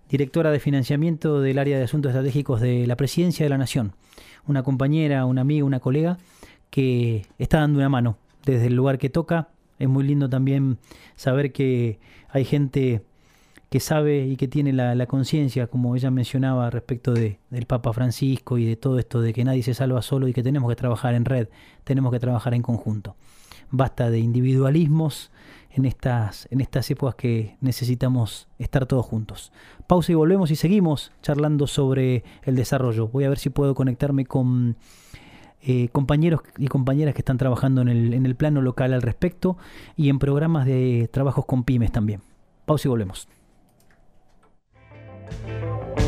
directora 0.09 0.51
de 0.51 0.61
financiamiento 0.61 1.41
del 1.41 1.59
área 1.59 1.77
de 1.77 1.85
asuntos 1.85 2.11
estratégicos 2.11 2.61
de 2.61 2.87
la 2.87 2.97
Presidencia 2.97 3.45
de 3.45 3.51
la 3.51 3.59
Nación. 3.59 3.95
Una 4.47 4.62
compañera, 4.62 5.25
una 5.27 5.43
amiga, 5.43 5.64
una 5.64 5.81
colega 5.81 6.17
que 6.71 7.27
está 7.38 7.61
dando 7.61 7.79
una 7.79 7.88
mano 7.88 8.19
desde 8.45 8.67
el 8.67 8.75
lugar 8.75 8.99
que 8.99 9.11
toca. 9.11 9.49
Es 9.79 9.88
muy 9.88 10.05
lindo 10.05 10.29
también 10.29 10.79
saber 11.17 11.53
que 11.53 12.01
hay 12.31 12.45
gente 12.45 13.03
que 13.70 13.81
sabe 13.81 14.26
y 14.26 14.37
que 14.37 14.48
tiene 14.48 14.72
la, 14.72 15.07
conciencia, 15.07 15.66
como 15.66 15.94
ella 15.94 16.11
mencionaba 16.11 16.70
respecto 16.70 17.12
de, 17.12 17.38
del 17.50 17.66
Papa 17.66 17.92
Francisco 17.92 18.57
y 18.57 18.64
de 18.64 18.76
todo 18.76 18.98
esto 18.98 19.20
de 19.20 19.35
que 19.35 19.44
nadie 19.44 19.62
se 19.62 19.74
salva 19.74 20.00
solo 20.00 20.26
y 20.28 20.33
que 20.33 20.42
tenemos 20.42 20.70
que 20.70 20.76
trabajar 20.76 21.14
en 21.14 21.24
red, 21.24 21.48
tenemos 21.85 22.12
que 22.12 22.18
trabajar 22.18 22.54
en 22.54 22.62
conjunto. 22.62 23.16
Basta 23.70 24.11
de 24.11 24.20
individualismos 24.20 25.31
en 25.70 25.85
estas, 25.85 26.48
en 26.50 26.62
estas 26.62 26.90
épocas 26.90 27.14
que 27.16 27.57
necesitamos 27.61 28.48
estar 28.59 28.87
todos 28.87 29.04
juntos. 29.04 29.52
Pausa 29.87 30.12
y 30.12 30.14
volvemos 30.14 30.50
y 30.50 30.57
seguimos 30.57 31.12
charlando 31.22 31.66
sobre 31.66 32.24
el 32.44 32.57
desarrollo. 32.57 33.09
Voy 33.09 33.24
a 33.24 33.28
ver 33.28 33.38
si 33.38 33.50
puedo 33.50 33.74
conectarme 33.74 34.24
con 34.24 34.76
eh, 35.61 35.88
compañeros 35.90 36.40
y 36.57 36.68
compañeras 36.68 37.14
que 37.14 37.20
están 37.20 37.37
trabajando 37.37 37.83
en 37.83 37.88
el, 37.88 38.14
en 38.14 38.24
el 38.24 38.35
plano 38.35 38.62
local 38.62 38.94
al 38.94 39.02
respecto 39.02 39.59
y 39.94 40.09
en 40.09 40.18
programas 40.18 40.64
de 40.64 41.11
trabajos 41.12 41.44
con 41.44 41.64
pymes 41.64 41.92
también. 41.92 42.22
Pausa 42.64 42.88
y 42.88 42.90
volvemos. 42.90 43.28
Música 45.31 46.08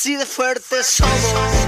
así 0.00 0.16
de 0.16 0.24
fuertes 0.24 0.86
somos 0.86 1.59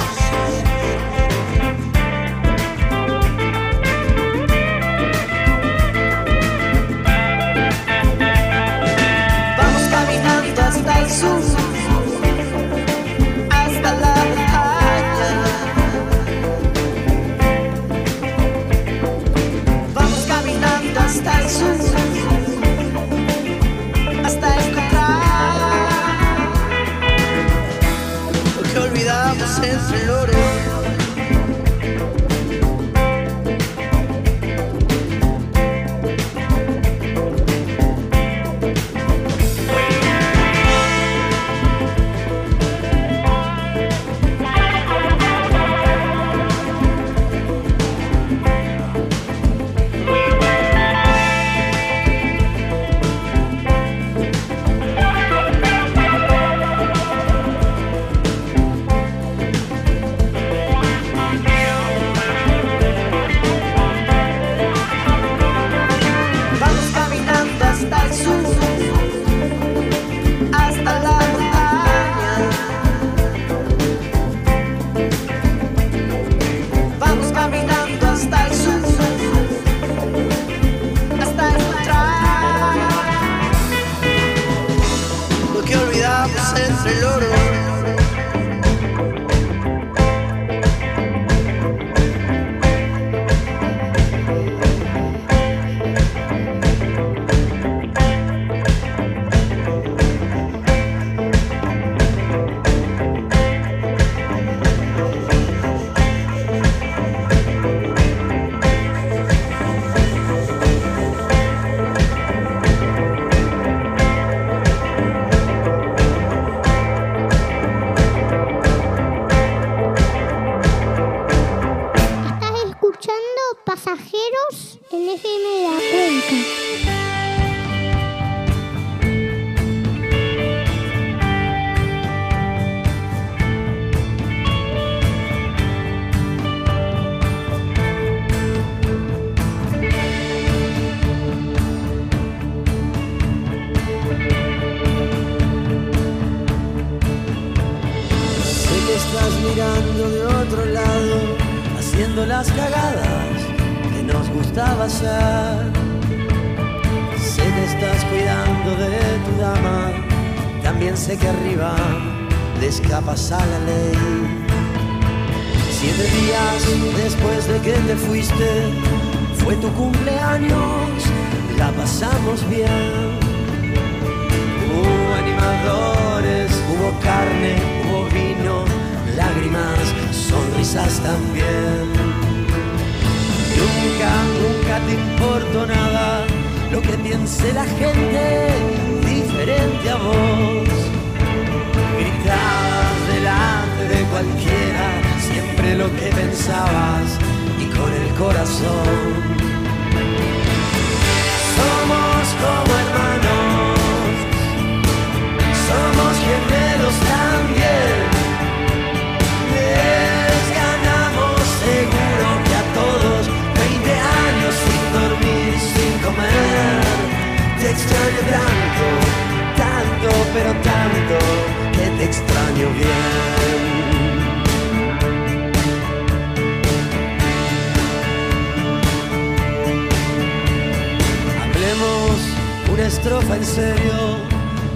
estrofa 232.87 233.37
en 233.37 233.45
serio. 233.45 234.17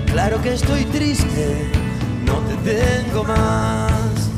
Claro 0.07 0.41
que 0.41 0.53
estoy 0.55 0.85
triste, 0.85 1.69
no 2.25 2.39
te 2.41 2.55
tengo 2.75 3.25
más. 3.25 4.31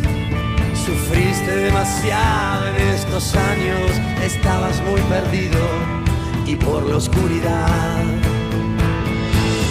Sufriste 0.86 1.54
demasiado 1.54 2.68
en 2.68 2.76
estos 2.94 3.34
años, 3.34 3.90
estabas 4.24 4.80
muy 4.82 5.02
perdido 5.02 5.60
y 6.46 6.56
por 6.56 6.88
la 6.88 6.96
oscuridad. 6.96 8.04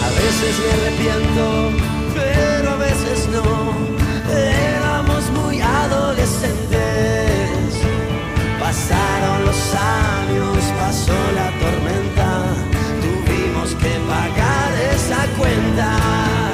A 0.06 0.10
veces 0.10 0.60
me 0.62 0.70
arrepiento, 0.78 1.72
pero 2.14 2.70
a 2.72 2.78
veces 2.78 3.28
no. 3.30 3.44
Éramos 4.32 5.32
muy 5.32 5.60
adolescentes. 5.60 7.82
Pasaron 8.60 9.46
los 9.46 9.74
años, 9.74 10.64
pasó 10.80 11.18
la 11.34 11.52
tormenta 11.60 12.27
que 13.76 14.00
pagar 14.08 14.72
esa 14.94 15.28
cuenta. 15.38 16.47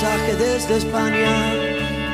mensaje 0.00 0.34
desde 0.36 0.78
España, 0.78 1.52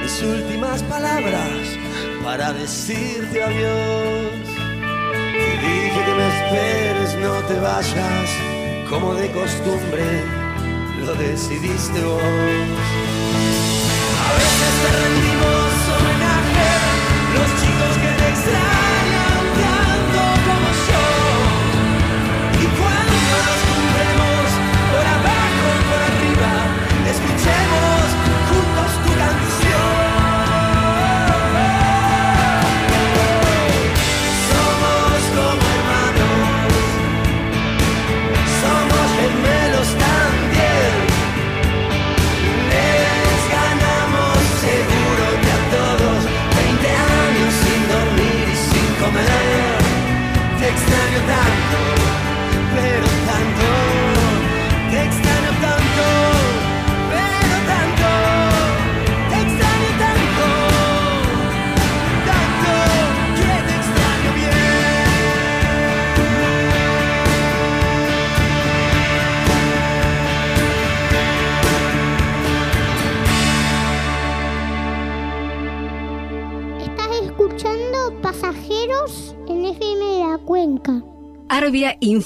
mis 0.03 0.20
últimas 0.20 0.83
palabras 0.85 1.79
para 2.25 2.53
decirte 2.53 3.40
adiós. 3.40 4.42
Te 5.33 5.51
dije 5.64 6.05
que 6.05 6.14
me 6.14 6.29
esperes, 6.37 7.14
no 7.22 7.35
te 7.46 7.55
vayas, 7.61 8.31
como 8.90 9.14
de 9.14 9.31
costumbre 9.31 10.25
lo 11.05 11.14
decidiste 11.14 12.03
vos. 12.03 12.22
A 14.20 14.33
veces 14.35 14.75
te 14.83 14.90
rendimos. 15.05 15.65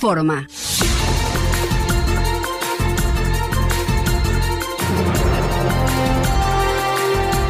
informa. 0.00 0.48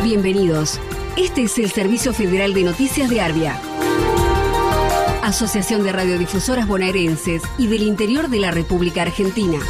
Bienvenidos. 0.03 0.81
Este 1.17 1.43
es 1.43 1.59
el 1.59 1.71
Servicio 1.71 2.13
Federal 2.13 2.53
de 2.53 2.65
Noticias 2.65 3.09
de 3.09 3.21
Arbia. 3.21 3.57
Asociación 5.23 5.85
de 5.85 5.93
Radiodifusoras 5.93 6.67
Bonaerenses 6.67 7.41
y 7.57 7.69
del 7.69 7.83
Interior 7.83 8.29
de 8.29 8.41
la 8.41 8.51
República 8.51 9.03
Argentina. 9.03 9.61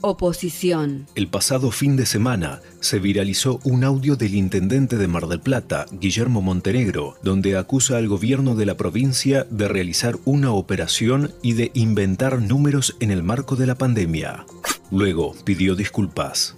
Oposición. 0.00 1.06
El 1.14 1.28
pasado 1.28 1.70
fin 1.70 1.94
de 1.96 2.06
semana, 2.06 2.60
se 2.90 2.98
viralizó 2.98 3.60
un 3.62 3.84
audio 3.84 4.16
del 4.16 4.34
intendente 4.34 4.96
de 4.96 5.06
Mar 5.06 5.28
del 5.28 5.38
Plata, 5.38 5.86
Guillermo 5.92 6.42
Montenegro, 6.42 7.16
donde 7.22 7.56
acusa 7.56 7.98
al 7.98 8.08
gobierno 8.08 8.56
de 8.56 8.66
la 8.66 8.76
provincia 8.76 9.46
de 9.48 9.68
realizar 9.68 10.16
una 10.24 10.50
operación 10.50 11.30
y 11.40 11.52
de 11.52 11.70
inventar 11.74 12.42
números 12.42 12.96
en 12.98 13.12
el 13.12 13.22
marco 13.22 13.54
de 13.54 13.68
la 13.68 13.76
pandemia. 13.76 14.44
Luego 14.90 15.36
pidió 15.44 15.76
disculpas. 15.76 16.56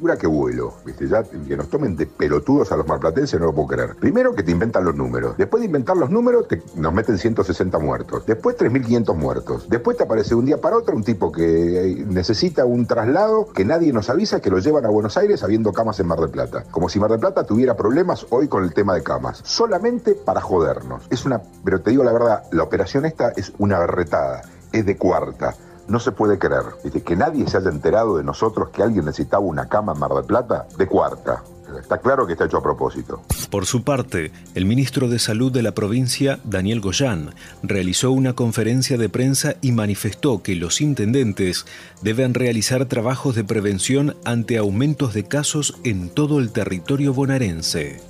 Jura 0.00 0.16
que 0.16 0.28
vuelo, 0.28 0.74
¿viste? 0.84 1.08
Ya 1.08 1.24
que 1.24 1.56
nos 1.56 1.68
tomen 1.68 1.96
de 1.96 2.06
pelotudos 2.06 2.70
a 2.70 2.76
los 2.76 2.86
marplatenses 2.86 3.40
no 3.40 3.46
lo 3.46 3.52
puedo 3.52 3.68
creer. 3.68 3.96
Primero 3.96 4.32
que 4.32 4.44
te 4.44 4.52
inventan 4.52 4.84
los 4.84 4.94
números. 4.94 5.36
Después 5.36 5.60
de 5.60 5.66
inventar 5.66 5.96
los 5.96 6.10
números, 6.10 6.46
nos 6.76 6.92
meten 6.92 7.18
160 7.18 7.78
muertos. 7.80 8.24
Después 8.24 8.56
3.500 8.56 9.14
muertos. 9.16 9.68
Después 9.68 9.96
te 9.96 10.04
aparece 10.04 10.36
un 10.36 10.44
día 10.44 10.60
para 10.60 10.76
otro 10.76 10.94
un 10.94 11.02
tipo 11.02 11.32
que 11.32 11.92
eh, 11.92 12.04
necesita 12.06 12.64
un 12.64 12.86
traslado 12.86 13.52
que 13.52 13.64
nadie 13.64 13.92
nos 13.92 14.08
avisa 14.08 14.40
que 14.40 14.50
lo 14.50 14.58
llevan 14.58 14.84
a 14.84 14.88
Buenos 14.88 15.16
Aires 15.16 15.42
habiendo 15.42 15.72
camas 15.72 15.98
en 15.98 16.06
Mar 16.06 16.20
del 16.20 16.30
Plata. 16.30 16.64
Como 16.70 16.88
si 16.88 17.00
Mar 17.00 17.10
del 17.10 17.20
Plata 17.20 17.44
tuviera 17.44 17.76
problemas 17.76 18.26
hoy 18.30 18.46
con 18.46 18.62
el 18.62 18.72
tema 18.72 18.94
de 18.94 19.02
camas. 19.02 19.40
Solamente 19.44 20.14
para 20.14 20.40
jodernos. 20.40 21.06
Es 21.10 21.24
una, 21.26 21.42
pero 21.64 21.80
te 21.80 21.90
digo 21.90 22.04
la 22.04 22.12
verdad, 22.12 22.44
la 22.52 22.62
operación 22.62 23.04
esta 23.04 23.30
es 23.30 23.52
una 23.58 23.80
berretada. 23.80 24.42
Es 24.70 24.86
de 24.86 24.96
cuarta 24.96 25.54
no 25.88 25.98
se 25.98 26.12
puede 26.12 26.38
creer. 26.38 26.64
¿viste? 26.84 27.02
Que 27.02 27.16
nadie 27.16 27.46
se 27.48 27.56
haya 27.56 27.70
enterado 27.70 28.16
de 28.16 28.24
nosotros 28.24 28.68
que 28.70 28.82
alguien 28.82 29.04
necesitaba 29.04 29.42
una 29.42 29.68
cama 29.68 29.92
en 29.92 29.98
Mar 29.98 30.12
del 30.12 30.24
Plata 30.24 30.66
de 30.76 30.86
cuarta. 30.86 31.42
Está 31.78 31.98
claro 31.98 32.26
que 32.26 32.32
está 32.32 32.46
hecho 32.46 32.58
a 32.58 32.62
propósito. 32.62 33.20
Por 33.50 33.66
su 33.66 33.82
parte, 33.82 34.32
el 34.54 34.64
ministro 34.64 35.08
de 35.08 35.18
Salud 35.18 35.52
de 35.52 35.62
la 35.62 35.72
provincia, 35.72 36.38
Daniel 36.44 36.80
Goyán, 36.80 37.34
realizó 37.62 38.10
una 38.10 38.32
conferencia 38.32 38.96
de 38.96 39.08
prensa 39.08 39.54
y 39.60 39.72
manifestó 39.72 40.42
que 40.42 40.54
los 40.54 40.80
intendentes 40.80 41.66
deben 42.02 42.34
realizar 42.34 42.86
trabajos 42.86 43.34
de 43.34 43.44
prevención 43.44 44.16
ante 44.24 44.56
aumentos 44.56 45.12
de 45.12 45.24
casos 45.24 45.78
en 45.84 46.08
todo 46.08 46.38
el 46.38 46.52
territorio 46.52 47.12
bonaerense. 47.12 48.00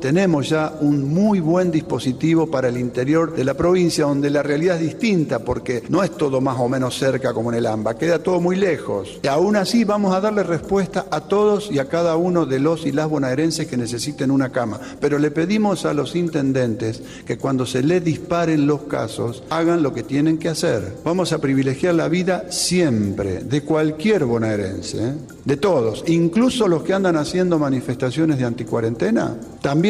Tenemos 0.00 0.48
ya 0.48 0.72
un 0.80 1.12
muy 1.12 1.40
buen 1.40 1.70
dispositivo 1.70 2.50
para 2.50 2.68
el 2.68 2.78
interior 2.78 3.34
de 3.34 3.44
la 3.44 3.54
provincia 3.54 4.04
donde 4.04 4.30
la 4.30 4.42
realidad 4.42 4.76
es 4.76 4.82
distinta 4.82 5.40
porque 5.40 5.82
no 5.88 6.02
es 6.02 6.10
todo 6.12 6.40
más 6.40 6.58
o 6.58 6.68
menos 6.68 6.98
cerca 6.98 7.32
como 7.32 7.50
en 7.50 7.58
el 7.58 7.66
AMBA, 7.66 7.96
queda 7.96 8.18
todo 8.18 8.40
muy 8.40 8.56
lejos. 8.56 9.18
Y 9.22 9.26
aún 9.26 9.56
así 9.56 9.84
vamos 9.84 10.14
a 10.14 10.20
darle 10.20 10.42
respuesta 10.42 11.06
a 11.10 11.20
todos 11.22 11.70
y 11.70 11.78
a 11.78 11.88
cada 11.88 12.16
uno 12.16 12.46
de 12.46 12.60
los 12.60 12.86
y 12.86 12.92
las 12.92 13.08
bonaerenses 13.08 13.66
que 13.66 13.76
necesiten 13.76 14.30
una 14.30 14.50
cama. 14.50 14.80
Pero 15.00 15.18
le 15.18 15.30
pedimos 15.30 15.84
a 15.86 15.94
los 15.94 16.14
intendentes 16.16 17.02
que 17.24 17.38
cuando 17.38 17.66
se 17.66 17.82
les 17.82 18.04
disparen 18.04 18.66
los 18.66 18.82
casos 18.82 19.42
hagan 19.50 19.82
lo 19.82 19.92
que 19.92 20.02
tienen 20.02 20.38
que 20.38 20.48
hacer. 20.48 20.96
Vamos 21.04 21.32
a 21.32 21.40
privilegiar 21.40 21.94
la 21.94 22.08
vida 22.08 22.44
siempre 22.50 23.44
de 23.44 23.62
cualquier 23.62 24.24
bonaerense, 24.24 25.08
¿eh? 25.08 25.14
de 25.44 25.56
todos, 25.56 26.04
incluso 26.06 26.68
los 26.68 26.82
que 26.82 26.92
andan 26.92 27.16
haciendo 27.16 27.58
manifestaciones 27.58 28.38
de 28.38 28.44
anticuarentena. 28.44 29.36
También, 29.62 29.85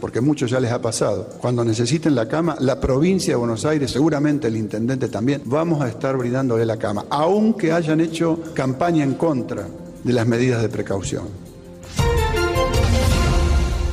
porque 0.00 0.20
muchos 0.20 0.50
ya 0.50 0.60
les 0.60 0.70
ha 0.70 0.80
pasado, 0.80 1.28
cuando 1.40 1.64
necesiten 1.64 2.14
la 2.14 2.28
cama, 2.28 2.56
la 2.60 2.78
provincia 2.78 3.32
de 3.32 3.36
Buenos 3.36 3.64
Aires, 3.64 3.90
seguramente 3.90 4.48
el 4.48 4.56
intendente 4.56 5.08
también, 5.08 5.42
vamos 5.44 5.82
a 5.82 5.88
estar 5.88 6.16
brindándole 6.16 6.64
la 6.64 6.76
cama, 6.76 7.06
aunque 7.10 7.72
hayan 7.72 8.00
hecho 8.00 8.40
campaña 8.54 9.02
en 9.02 9.14
contra 9.14 9.66
de 10.04 10.12
las 10.12 10.26
medidas 10.26 10.62
de 10.62 10.68
precaución. 10.68 11.24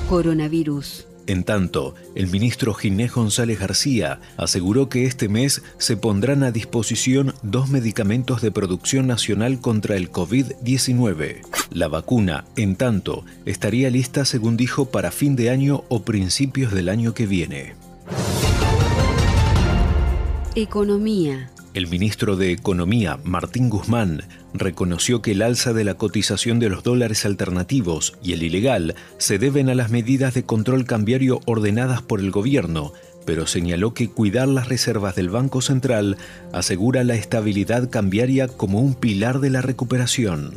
Coronavirus. 0.09 1.05
En 1.27 1.43
tanto, 1.43 1.93
el 2.15 2.27
ministro 2.27 2.73
Ginés 2.73 3.13
González 3.13 3.59
García 3.59 4.21
aseguró 4.37 4.87
que 4.87 5.05
este 5.05 5.27
mes 5.27 5.61
se 5.77 5.97
pondrán 5.97 6.41
a 6.43 6.51
disposición 6.51 7.33
dos 7.43 7.69
medicamentos 7.69 8.41
de 8.41 8.49
producción 8.49 9.07
nacional 9.07 9.59
contra 9.59 9.97
el 9.97 10.09
COVID-19. 10.09 11.41
La 11.69 11.89
vacuna, 11.89 12.45
en 12.55 12.77
tanto, 12.77 13.25
estaría 13.45 13.89
lista, 13.89 14.23
según 14.23 14.55
dijo, 14.55 14.85
para 14.85 15.11
fin 15.11 15.35
de 15.35 15.49
año 15.49 15.83
o 15.89 16.03
principios 16.03 16.71
del 16.71 16.87
año 16.87 17.13
que 17.13 17.27
viene. 17.27 17.75
Economía. 20.55 21.51
El 21.77 21.87
ministro 21.89 22.35
de 22.37 22.51
Economía, 22.51 23.19
Martín 23.23 23.69
Guzmán, 23.69 24.23
reconoció 24.51 25.21
que 25.21 25.33
el 25.33 25.43
alza 25.43 25.73
de 25.73 25.83
la 25.83 25.93
cotización 25.93 26.57
de 26.57 26.69
los 26.69 26.81
dólares 26.81 27.23
alternativos 27.23 28.17
y 28.23 28.33
el 28.33 28.41
ilegal 28.41 28.95
se 29.19 29.37
deben 29.37 29.69
a 29.69 29.75
las 29.75 29.91
medidas 29.91 30.33
de 30.33 30.43
control 30.43 30.85
cambiario 30.85 31.39
ordenadas 31.45 32.01
por 32.01 32.19
el 32.19 32.31
gobierno, 32.31 32.93
pero 33.27 33.45
señaló 33.45 33.93
que 33.93 34.09
cuidar 34.09 34.47
las 34.47 34.69
reservas 34.69 35.13
del 35.13 35.29
Banco 35.29 35.61
Central 35.61 36.17
asegura 36.51 37.03
la 37.03 37.13
estabilidad 37.13 37.91
cambiaria 37.91 38.47
como 38.47 38.79
un 38.79 38.95
pilar 38.95 39.39
de 39.39 39.51
la 39.51 39.61
recuperación. 39.61 40.53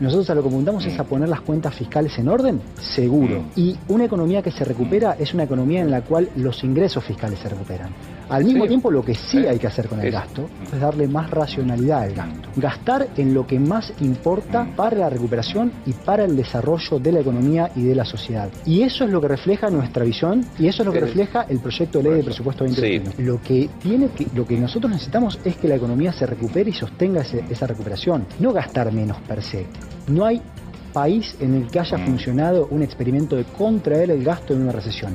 Nosotros 0.00 0.28
a 0.30 0.34
lo 0.34 0.42
que 0.42 0.48
apuntamos 0.48 0.84
es 0.84 0.98
a 0.98 1.04
poner 1.04 1.28
las 1.28 1.42
cuentas 1.42 1.76
fiscales 1.76 2.18
en 2.18 2.26
orden, 2.26 2.60
seguro. 2.80 3.44
Y 3.54 3.76
una 3.86 4.06
economía 4.06 4.42
que 4.42 4.50
se 4.50 4.64
recupera 4.64 5.12
es 5.20 5.32
una 5.32 5.44
economía 5.44 5.80
en 5.82 5.92
la 5.92 6.00
cual 6.00 6.28
los 6.34 6.64
ingresos 6.64 7.04
fiscales 7.04 7.38
se 7.38 7.48
recuperan. 7.48 7.90
Al 8.32 8.44
mismo 8.44 8.66
tiempo, 8.66 8.90
lo 8.90 9.04
que 9.04 9.14
sí 9.14 9.38
hay 9.46 9.58
que 9.58 9.66
hacer 9.66 9.88
con 9.88 10.00
el 10.00 10.10
gasto 10.10 10.48
es 10.72 10.80
darle 10.80 11.06
más 11.08 11.30
racionalidad 11.30 12.02
al 12.02 12.14
gasto. 12.14 12.48
Gastar 12.56 13.08
en 13.16 13.34
lo 13.34 13.46
que 13.46 13.58
más 13.58 13.92
importa 14.00 14.66
para 14.76 14.96
la 14.96 15.10
recuperación 15.10 15.72
y 15.86 15.92
para 15.92 16.24
el 16.24 16.36
desarrollo 16.36 16.98
de 16.98 17.12
la 17.12 17.20
economía 17.20 17.70
y 17.76 17.82
de 17.82 17.94
la 17.94 18.04
sociedad. 18.04 18.48
Y 18.64 18.82
eso 18.82 19.04
es 19.04 19.10
lo 19.10 19.20
que 19.20 19.28
refleja 19.28 19.68
nuestra 19.70 20.04
visión 20.04 20.44
y 20.58 20.66
eso 20.68 20.82
es 20.82 20.86
lo 20.86 20.92
que 20.92 21.00
refleja 21.00 21.42
el 21.48 21.58
proyecto 21.60 21.98
de 21.98 22.04
ley 22.04 22.12
de 22.18 22.24
presupuesto 22.24 22.64
2021. 22.64 23.26
Lo 23.32 23.40
que 23.42 23.68
tiene 23.80 24.08
que, 24.08 24.26
lo 24.34 24.46
que 24.46 24.58
nosotros 24.58 24.90
necesitamos 24.92 25.38
es 25.44 25.56
que 25.56 25.68
la 25.68 25.74
economía 25.76 26.12
se 26.12 26.26
recupere 26.26 26.70
y 26.70 26.72
sostenga 26.72 27.22
ese- 27.22 27.44
esa 27.50 27.66
recuperación, 27.66 28.26
no 28.40 28.52
gastar 28.52 28.92
menos 28.92 29.18
per 29.28 29.42
se. 29.42 29.66
No 30.08 30.24
hay 30.24 30.40
país 30.92 31.36
en 31.40 31.54
el 31.54 31.68
que 31.70 31.80
haya 31.80 31.98
funcionado 31.98 32.66
un 32.70 32.82
experimento 32.82 33.36
de 33.36 33.44
contraer 33.44 34.10
el 34.10 34.22
gasto 34.24 34.52
en 34.54 34.62
una 34.62 34.72
recesión. 34.72 35.14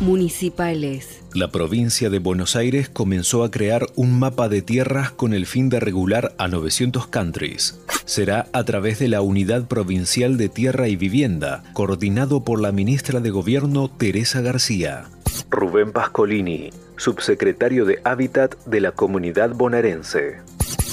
Municipales. 0.00 1.22
La 1.34 1.50
provincia 1.50 2.08
de 2.08 2.18
Buenos 2.18 2.56
Aires 2.56 2.88
comenzó 2.88 3.44
a 3.44 3.50
crear 3.50 3.86
un 3.96 4.18
mapa 4.18 4.48
de 4.48 4.62
tierras 4.62 5.10
con 5.10 5.34
el 5.34 5.44
fin 5.44 5.68
de 5.68 5.78
regular 5.78 6.34
a 6.38 6.48
900 6.48 7.06
countries. 7.08 7.78
Será 8.06 8.46
a 8.52 8.64
través 8.64 8.98
de 8.98 9.08
la 9.08 9.20
Unidad 9.20 9.68
Provincial 9.68 10.38
de 10.38 10.48
Tierra 10.48 10.88
y 10.88 10.96
Vivienda, 10.96 11.62
coordinado 11.74 12.44
por 12.44 12.62
la 12.62 12.72
ministra 12.72 13.20
de 13.20 13.28
Gobierno 13.28 13.90
Teresa 13.90 14.40
García. 14.40 15.04
Rubén 15.50 15.92
Pascolini, 15.92 16.70
subsecretario 16.96 17.84
de 17.84 18.00
Hábitat 18.04 18.56
de 18.64 18.80
la 18.80 18.92
Comunidad 18.92 19.50
Bonaerense. 19.50 20.38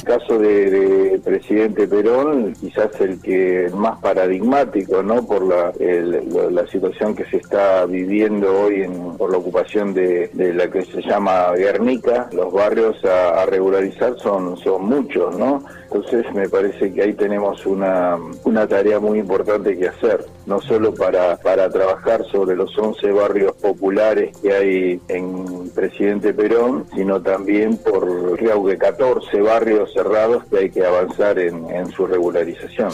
Caso 0.08 0.40
de, 0.40 0.70
de 0.72 1.20
presidente 1.20 1.86
Perón, 1.86 2.56
quizás 2.62 2.90
el 3.02 3.20
que 3.20 3.70
más 3.74 4.00
paradigmático, 4.00 5.04
¿no? 5.04 5.28
Por 5.28 5.46
la, 5.46 5.74
el- 5.80 6.56
la 6.56 6.66
situación 6.68 7.14
que 7.14 7.26
se 7.26 7.38
está 7.38 7.86
viviendo 7.86 8.48
hoy 8.62 8.84
en- 8.84 9.18
por 9.18 9.30
la 9.32 9.38
ocupación 9.38 9.94
de, 9.94 10.30
de 10.34 10.54
la 10.54 10.70
que 10.72 10.86
se 10.86 11.02
llama 11.02 11.52
Guernica, 11.58 12.30
los 12.32 12.54
barrios 12.54 13.04
a, 13.04 13.42
a 13.42 13.46
regularizar 13.48 14.16
son, 14.24 14.56
son 14.58 14.86
muchos, 14.86 15.38
¿no? 15.38 15.64
Entonces 15.90 16.26
me 16.34 16.50
parece 16.50 16.92
que 16.94 17.02
ahí 17.02 17.14
tenemos 17.14 17.66
una, 17.66 18.18
una 18.44 18.68
tarea 18.68 19.00
muy 19.00 19.20
importante 19.20 19.78
que 19.78 19.88
hacer, 19.88 20.26
no 20.46 20.60
solo 20.62 20.94
para, 20.94 21.38
para 21.38 21.70
trabajar 21.70 22.26
sobre 22.26 22.58
los 22.58 22.78
11 22.78 23.10
barrios 23.14 23.54
populares 23.54 24.36
que 24.42 24.54
hay 24.54 25.02
en 25.08 25.70
Presidente 25.74 26.34
Perón, 26.34 26.86
sino 26.94 27.22
también 27.22 27.78
por 27.78 28.38
creo 28.38 28.66
que 28.66 28.78
14 28.78 29.42
barrios 29.42 29.94
cerrados 29.94 30.44
que 30.46 30.58
hay 30.58 30.70
que 30.70 30.86
avanzar 30.86 31.40
en, 31.40 31.70
en 31.70 31.90
su 31.92 32.06
regularización. 32.06 32.90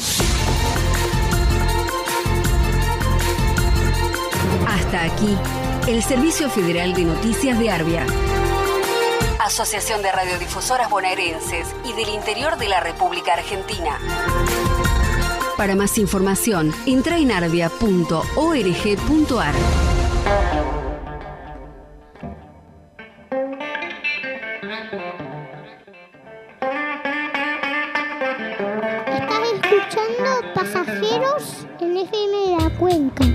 Hasta 4.67 5.03
aquí, 5.03 5.35
el 5.87 6.03
Servicio 6.03 6.47
Federal 6.49 6.93
de 6.93 7.05
Noticias 7.05 7.57
de 7.57 7.71
Arbia. 7.71 8.05
Asociación 9.43 10.01
de 10.01 10.09
Radiodifusoras 10.09 10.89
Bonaerenses 10.89 11.67
y 11.83 11.91
del 11.91 12.07
Interior 12.07 12.57
de 12.57 12.69
la 12.69 12.79
República 12.79 13.33
Argentina. 13.33 13.99
Para 15.57 15.75
más 15.75 15.97
información, 15.97 16.73
entra 16.85 17.17
en 17.17 17.29
arbia.org.ar. 17.29 18.23
Estás 29.07 29.43
escuchando 29.55 30.53
Pasajeros 30.55 31.67
en 31.81 31.97
FM 31.97 32.37
de 32.37 32.55
la 32.63 32.69
Cuenca. 32.79 33.25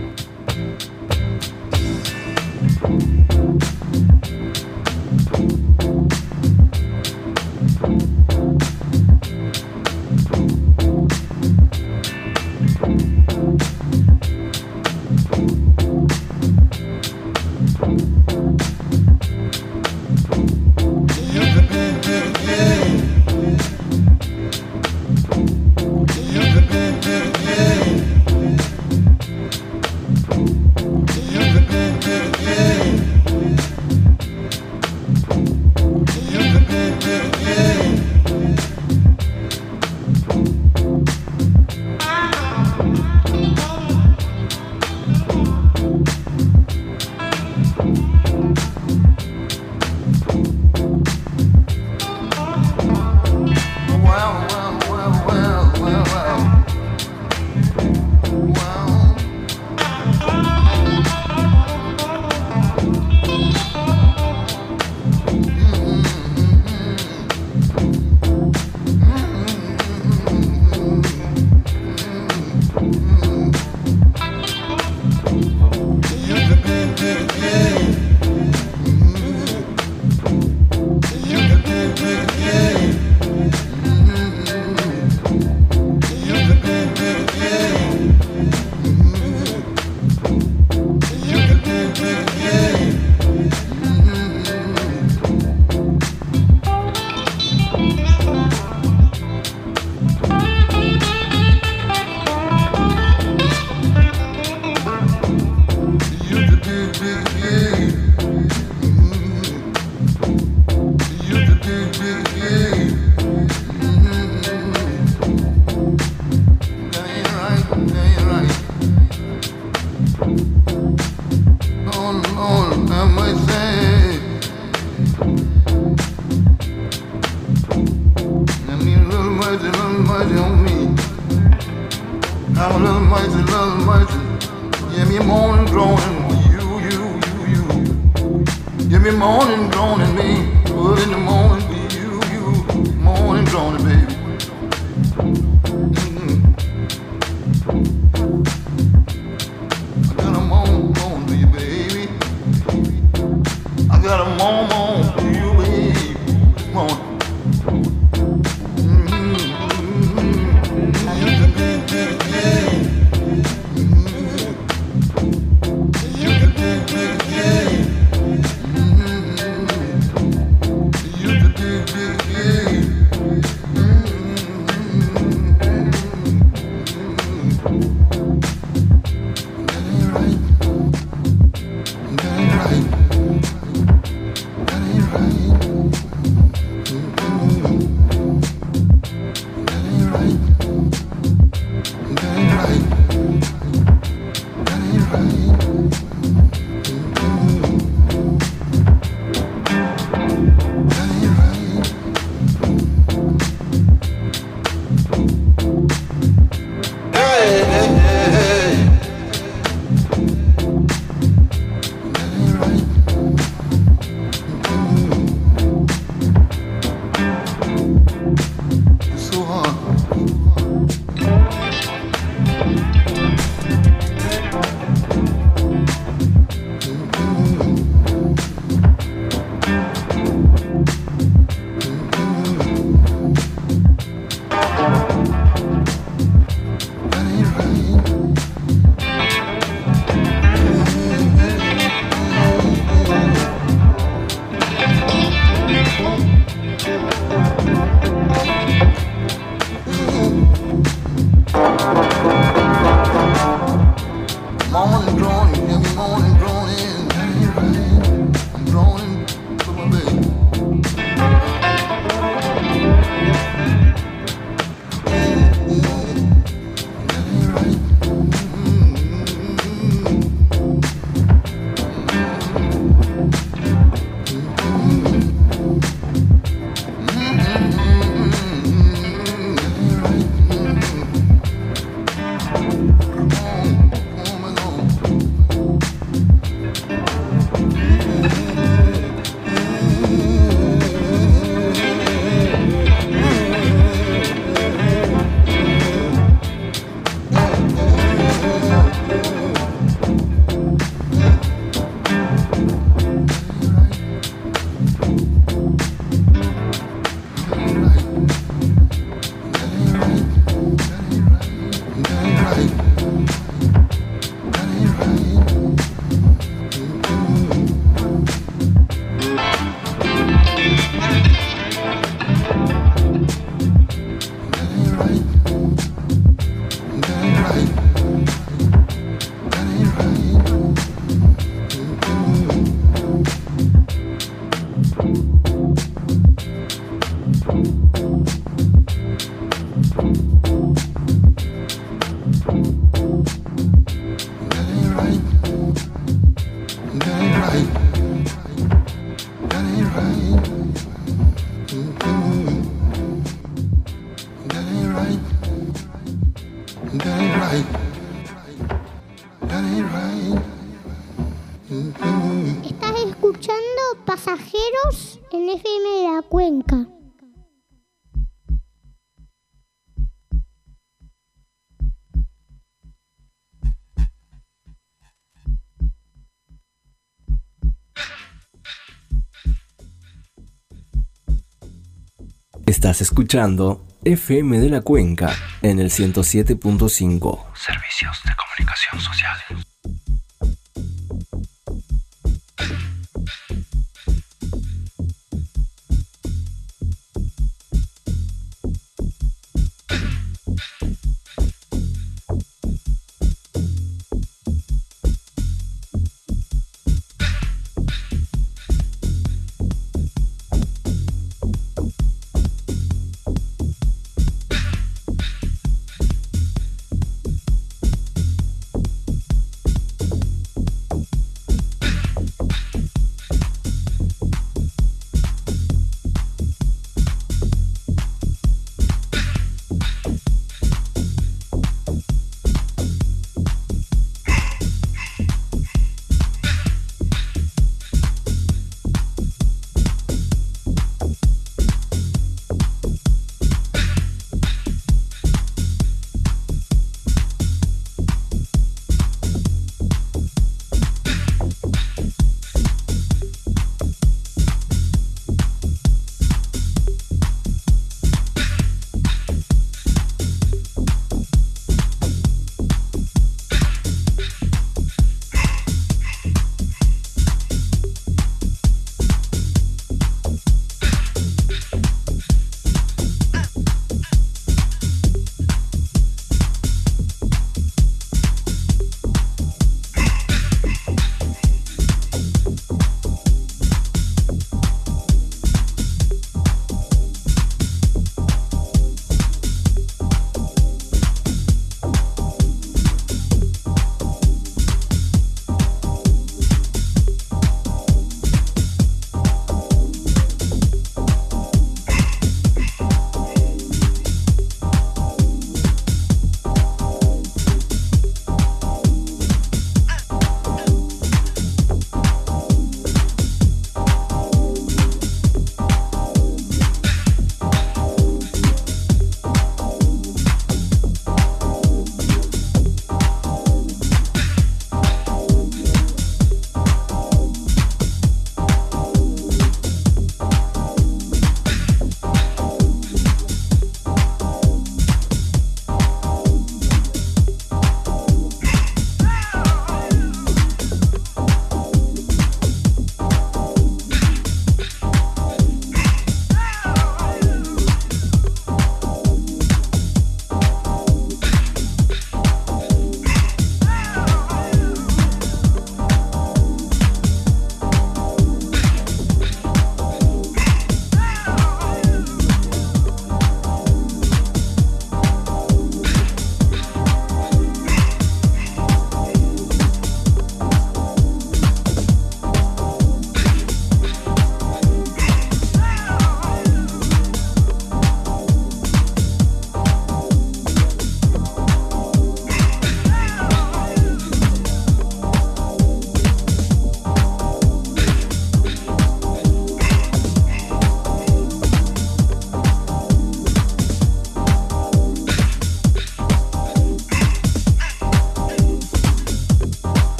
Estás 382.88 383.02
escuchando 383.02 383.84
FM 384.02 384.60
de 384.60 384.70
la 384.70 384.80
Cuenca 384.80 385.30
en 385.60 385.78
el 385.78 385.90
107.5. 385.90 387.44
Servicios 387.54 388.18
de 388.24 388.32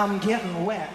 I'm 0.00 0.18
getting 0.18 0.64
wet. 0.64 0.88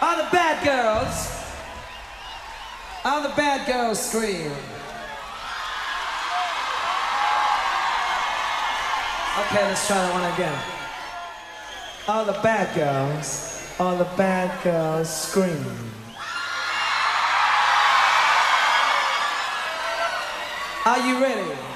All 0.00 0.16
the 0.16 0.28
bad 0.32 0.64
girls, 0.64 1.44
all 3.04 3.20
the 3.20 3.34
bad 3.36 3.66
girls 3.66 4.00
scream. 4.00 4.50
Okay, 9.40 9.62
let's 9.68 9.86
try 9.86 9.96
that 9.98 10.12
one 10.14 10.32
again. 10.32 10.58
All 12.08 12.24
the 12.24 12.40
bad 12.42 12.74
girls, 12.74 13.62
all 13.78 13.98
the 13.98 14.08
bad 14.16 14.64
girls 14.64 15.10
scream. 15.10 15.66
Are 20.86 21.06
you 21.06 21.20
ready? 21.20 21.75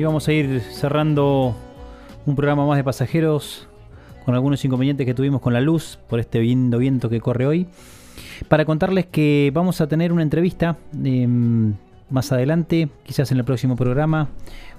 Y 0.00 0.02
vamos 0.02 0.26
a 0.28 0.32
ir 0.32 0.60
cerrando 0.60 1.54
un 2.24 2.34
programa 2.34 2.66
más 2.66 2.78
de 2.78 2.84
pasajeros 2.84 3.68
con 4.24 4.34
algunos 4.34 4.64
inconvenientes 4.64 5.04
que 5.04 5.12
tuvimos 5.12 5.42
con 5.42 5.52
la 5.52 5.60
luz 5.60 5.98
por 6.08 6.20
este 6.20 6.40
lindo 6.40 6.78
viento 6.78 7.10
que 7.10 7.20
corre 7.20 7.46
hoy. 7.46 7.66
Para 8.48 8.64
contarles 8.64 9.04
que 9.04 9.50
vamos 9.52 9.82
a 9.82 9.88
tener 9.88 10.10
una 10.10 10.22
entrevista 10.22 10.78
em, 11.04 11.74
más 12.08 12.32
adelante, 12.32 12.88
quizás 13.04 13.30
en 13.30 13.38
el 13.38 13.44
próximo 13.44 13.76
programa, 13.76 14.28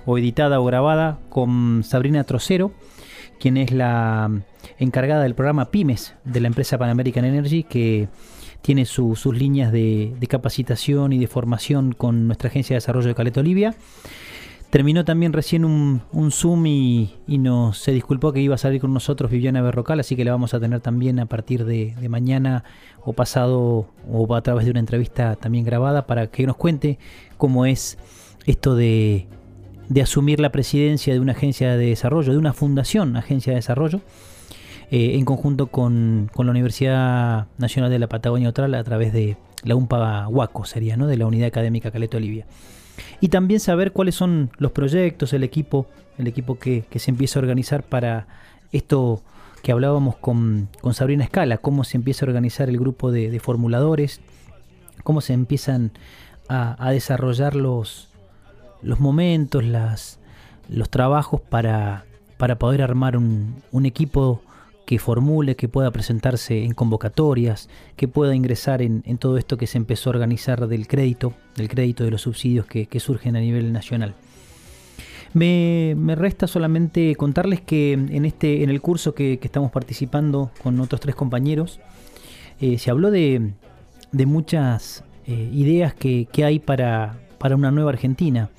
o 0.08 0.18
editada 0.18 0.60
o 0.60 0.66
grabada, 0.66 1.20
con 1.30 1.84
Sabrina 1.84 2.24
Trocero, 2.24 2.72
quien 3.40 3.58
es 3.58 3.72
la 3.72 4.32
encargada 4.80 5.22
del 5.22 5.36
programa 5.36 5.66
Pymes 5.70 6.16
de 6.26 6.40
la 6.40 6.48
empresa 6.48 6.80
Pan 6.80 6.90
American 6.90 7.26
Energy, 7.26 7.62
que 7.62 8.08
tiene 8.64 8.86
su- 8.86 9.16
sus 9.16 9.38
líneas 9.38 9.72
de, 9.72 10.16
de 10.20 10.28
capacitación 10.28 11.14
y 11.14 11.20
de 11.20 11.28
formación 11.28 11.92
con 11.94 12.26
nuestra 12.26 12.50
agencia 12.50 12.74
de 12.74 12.78
desarrollo 12.78 13.10
de 13.10 13.14
Caleta 13.16 13.40
Olivia. 13.42 13.76
Terminó 14.72 15.04
también 15.04 15.34
recién 15.34 15.66
un, 15.66 16.02
Zoom 16.32 16.66
y, 16.66 17.14
y 17.28 17.40
nos 17.40 17.78
se 17.78 17.92
disculpó 17.92 18.32
que 18.32 18.40
iba 18.40 18.56
a 18.56 18.58
salir 18.58 18.80
con 18.80 18.94
nosotros 18.94 19.30
Viviana 19.30 19.62
Berrocal, 19.62 20.00
así 20.00 20.16
que 20.16 20.24
la 20.24 20.32
vamos 20.32 20.54
a 20.54 20.62
tener 20.62 20.80
también 20.80 21.20
a 21.20 21.26
partir 21.26 21.66
de, 21.66 21.94
de 22.00 22.08
mañana 22.08 22.64
o 23.04 23.12
pasado 23.12 23.90
o 24.10 24.34
a 24.34 24.42
través 24.42 24.64
de 24.64 24.72
una 24.72 24.80
entrevista 24.80 25.36
también 25.36 25.66
grabada 25.66 26.08
para 26.08 26.28
que 26.28 26.48
nos 26.48 26.56
cuente 26.56 27.00
cómo 27.38 27.66
es 27.66 27.98
esto 28.46 28.76
de, 28.76 29.28
de 29.90 30.02
asumir 30.02 30.40
la 30.40 30.54
presidencia 30.54 31.14
de 31.14 31.20
una 31.20 31.34
agencia 31.34 31.76
de 31.76 31.88
desarrollo, 31.88 32.32
de 32.32 32.38
una 32.38 32.54
fundación, 32.54 33.18
agencia 33.18 33.52
de 33.52 33.58
desarrollo, 33.58 34.00
eh, 34.90 35.16
en 35.16 35.26
conjunto 35.26 35.68
con, 35.68 36.30
con 36.34 36.46
la 36.46 36.52
Universidad 36.52 37.48
Nacional 37.58 37.92
de 37.92 38.00
la 38.00 38.08
Patagonia 38.08 38.48
Austral 38.48 38.74
a 38.76 38.84
través 38.86 39.12
de 39.12 39.36
la 39.64 39.76
UMPA 39.76 40.30
Huaco, 40.30 40.64
sería, 40.64 40.96
¿no? 40.96 41.08
de 41.08 41.18
la 41.18 41.26
Unidad 41.26 41.48
Académica 41.48 41.92
Caleta 41.92 42.16
Olivia. 42.16 42.46
Y 43.20 43.30
también 43.30 43.60
saber 43.60 43.92
cuáles 43.92 44.16
son 44.16 44.52
los 44.58 44.72
proyectos, 44.72 45.34
el 45.34 45.44
equipo, 45.44 45.88
el 46.18 46.28
equipo 46.28 46.58
que, 46.58 46.86
se 46.96 47.12
empieza 47.12 47.40
a 47.40 47.42
organizar 47.42 47.84
para 47.84 48.28
esto 48.72 49.22
que 49.64 49.72
hablábamos 49.72 50.16
con, 50.16 50.70
con 50.82 50.94
Sabrina 50.94 51.24
Escala, 51.24 51.58
cómo 51.58 51.84
se 51.84 51.98
empieza 51.98 52.26
a 52.26 52.30
organizar 52.30 52.70
el 52.70 52.80
grupo 52.80 53.12
de, 53.12 53.40
formuladores, 53.40 54.22
cómo 55.04 55.22
se 55.22 55.34
empiezan 55.34 55.92
a, 56.50 56.92
desarrollar 56.92 57.56
los, 57.56 58.10
los 58.82 59.00
momentos, 59.00 59.64
las, 59.64 60.20
los 60.68 60.90
trabajos 60.90 61.40
para, 61.42 62.06
para 62.38 62.58
poder 62.58 62.82
armar 62.82 63.18
un 63.18 63.86
equipo 63.86 64.42
que 64.92 65.00
formule, 65.00 65.56
que 65.56 65.70
pueda 65.70 65.90
presentarse 65.90 66.66
en 66.66 66.74
convocatorias, 66.74 67.70
que 67.96 68.10
pueda 68.10 68.36
ingresar 68.36 68.82
en, 68.82 69.02
todo 69.20 69.38
esto 69.38 69.56
que 69.56 69.66
se 69.66 69.78
empezó 69.78 70.10
a 70.10 70.12
organizar 70.12 70.68
del 70.68 70.86
crédito, 70.86 71.34
del 71.56 71.70
crédito 71.70 72.04
de 72.04 72.12
los 72.12 72.24
subsidios 72.24 72.66
que, 72.66 73.00
surgen 73.00 73.38
a 73.38 73.40
nivel 73.40 73.72
nacional. 73.72 74.16
Me, 75.34 75.96
resta 76.18 76.46
solamente 76.46 77.16
contarles 77.16 77.62
que 77.62 77.94
en 77.94 78.26
este 78.26 78.64
en 78.64 78.70
el 78.70 78.82
curso 78.82 79.16
que, 79.16 79.40
estamos 79.42 79.72
participando 79.72 80.52
con 80.62 80.78
otros 80.82 81.00
tres 81.00 81.16
compañeros 81.16 81.80
eh, 82.60 82.78
se 82.78 82.92
habló 82.92 83.12
de, 83.12 83.54
de 84.12 84.26
muchas 84.26 85.06
eh, 85.26 85.50
ideas 85.54 85.94
que, 85.94 86.28
que 86.30 86.44
hay 86.44 86.60
para, 86.60 87.18
para 87.38 87.56
una 87.56 87.72
nueva 87.72 87.92
Argentina. 87.92 88.50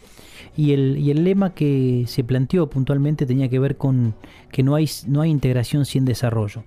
Y 0.57 0.73
el, 0.73 0.99
y 0.99 1.11
el 1.11 1.25
lema 1.25 1.55
que 1.55 2.05
se 2.07 2.25
planteó 2.25 2.69
puntualmente 2.69 3.25
tenía 3.25 3.49
que 3.49 3.59
ver 3.59 3.77
con 3.77 4.15
que 4.51 4.63
no 4.63 4.75
hay, 4.75 4.89
no 5.07 5.23
hay 5.23 5.31
integración 5.31 5.87
sin 5.87 6.05
desarrollo. 6.05 6.65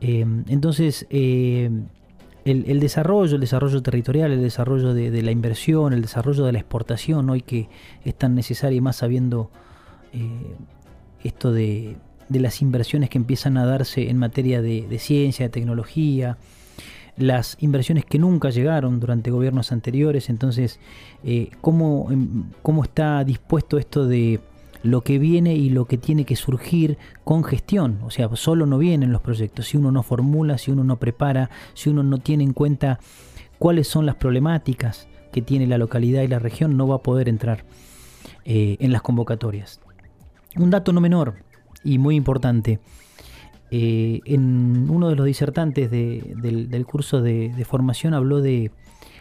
Eh, 0.00 0.24
entonces, 0.48 1.06
eh, 1.10 1.70
el, 2.44 2.80
desarrollo, 2.80 3.34
el 3.34 3.40
desarrollo 3.40 3.82
territorial, 3.82 4.30
el 4.30 4.42
desarrollo 4.42 4.94
de, 4.94 5.22
la 5.22 5.30
inversión, 5.30 5.92
el 5.92 6.02
desarrollo 6.02 6.44
de 6.44 6.52
la 6.52 6.58
exportación, 6.58 7.28
hoy 7.30 7.40
que 7.40 7.68
es 8.04 8.14
tan 8.14 8.34
necesario 8.34 8.78
y 8.78 8.80
más 8.80 8.96
sabiendo 8.96 9.50
eh, 10.12 10.54
esto 11.24 11.52
de, 11.52 11.96
de 12.28 12.40
las 12.40 12.60
inversiones 12.62 13.10
que 13.10 13.18
empiezan 13.18 13.56
a 13.56 13.64
darse 13.64 14.10
en 14.10 14.18
materia 14.18 14.62
de 14.62 14.98
ciencia, 14.98 15.46
de 15.46 15.50
tecnología, 15.50 16.36
las 17.16 17.56
inversiones 17.60 18.04
que 18.04 18.18
nunca 18.18 18.50
llegaron 18.50 19.00
durante 19.00 19.30
gobiernos 19.30 19.72
anteriores, 19.72 20.28
entonces 20.28 20.80
eh, 21.22 21.50
¿cómo, 21.60 22.10
em, 22.10 22.44
cómo 22.62 22.82
está 22.82 23.22
dispuesto 23.24 23.78
esto 23.78 24.06
de 24.06 24.40
lo 24.84 25.00
que 25.00 25.18
viene 25.18 25.54
y 25.54 25.70
lo 25.70 25.86
que 25.86 25.96
tiene 25.96 26.26
que 26.26 26.36
surgir 26.36 26.98
con 27.24 27.42
gestión, 27.42 28.00
o 28.04 28.10
sea, 28.10 28.28
solo 28.36 28.66
no 28.66 28.76
vienen 28.76 29.12
los 29.12 29.22
proyectos, 29.22 29.66
si 29.68 29.78
uno 29.78 29.90
no 29.90 30.02
formula, 30.02 30.58
si 30.58 30.70
uno 30.70 30.84
no 30.84 30.98
prepara, 30.98 31.48
si 31.72 31.88
uno 31.88 32.02
no 32.02 32.18
tiene 32.18 32.44
en 32.44 32.52
cuenta 32.52 33.00
cuáles 33.58 33.88
son 33.88 34.04
las 34.04 34.16
problemáticas 34.16 35.08
que 35.32 35.40
tiene 35.40 35.66
la 35.66 35.78
localidad 35.78 36.22
y 36.22 36.28
la 36.28 36.38
región, 36.38 36.76
no 36.76 36.86
va 36.86 36.96
a 36.96 37.02
poder 37.02 37.30
entrar 37.30 37.64
eh, 38.44 38.76
en 38.78 38.92
las 38.92 39.00
convocatorias. 39.00 39.80
Un 40.56 40.68
dato 40.68 40.92
no 40.92 41.00
menor 41.00 41.36
y 41.82 41.96
muy 41.96 42.14
importante, 42.14 42.78
eh, 43.76 44.20
en 44.24 44.88
uno 44.88 45.08
de 45.08 45.16
los 45.16 45.26
disertantes 45.26 45.90
de- 45.90 46.34
del, 46.36 46.86
curso 46.86 47.20
de, 47.20 47.52
formación 47.68 48.14
habló 48.14 48.40
de 48.40 48.70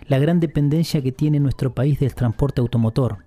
la 0.08 0.20
gran 0.20 0.39
dependencia 0.39 1.01
que 1.01 1.12
tiene 1.12 1.39
nuestro 1.39 1.74
país 1.74 1.99
del 1.99 2.14
transporte 2.14 2.62
automotor. 2.62 3.18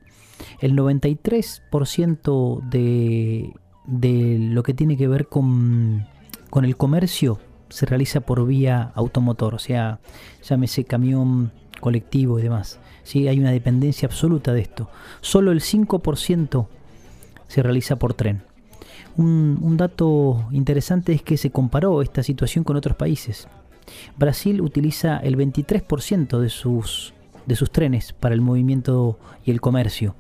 El 0.60 0.76
93% 0.76 2.60
de, 2.62 3.50
de 3.86 4.38
lo 4.38 4.62
que 4.62 4.72
tiene 4.72 4.96
que 4.96 5.08
ver 5.08 5.26
con, 5.26 6.06
con 6.48 6.64
el 6.64 6.76
comercio 6.76 7.40
se 7.70 7.86
realiza 7.86 8.20
por 8.20 8.46
vía 8.46 8.92
automotor, 8.94 9.56
o 9.56 9.58
sea, 9.58 9.98
llámese 10.48 10.84
camión, 10.84 11.50
colectivo 11.80 12.38
y 12.38 12.42
demás. 12.42 12.78
¿sí? 13.02 13.26
Hay 13.26 13.40
una 13.40 13.50
dependencia 13.50 14.06
absoluta 14.06 14.52
de 14.52 14.60
esto. 14.60 14.88
Solo 15.22 15.50
el 15.50 15.60
5% 15.60 16.68
se 17.48 17.62
realiza 17.64 17.96
por 17.96 18.14
tren. 18.14 18.42
Un, 19.16 19.76
dato 19.76 20.46
interesante 20.52 21.12
es 21.12 21.22
que 21.22 21.36
se 21.36 21.50
comparó 21.50 22.02
esta 22.02 22.22
situación 22.22 22.64
con 22.64 22.76
otros 22.76 22.96
países. 22.96 23.48
Brasil 24.18 24.60
utiliza 24.60 25.18
el 25.18 25.36
23% 25.36 26.38
de 26.38 26.50
sus, 26.50 27.14
de 27.46 27.56
sus 27.56 27.70
trenes 27.70 28.12
para 28.12 28.34
el 28.34 28.40
movimiento 28.40 29.18
y 29.44 29.50
el 29.52 29.60
comercio. 29.60 30.14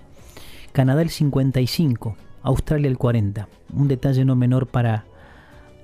Canadá 0.72 1.02
el 1.02 1.10
55%, 1.10 2.14
Australia 2.42 2.88
el 2.88 2.98
40%. 2.98 3.46
Un 3.74 3.88
detalle 3.88 4.24
no 4.24 4.36
menor 4.36 4.66
para 4.66 5.04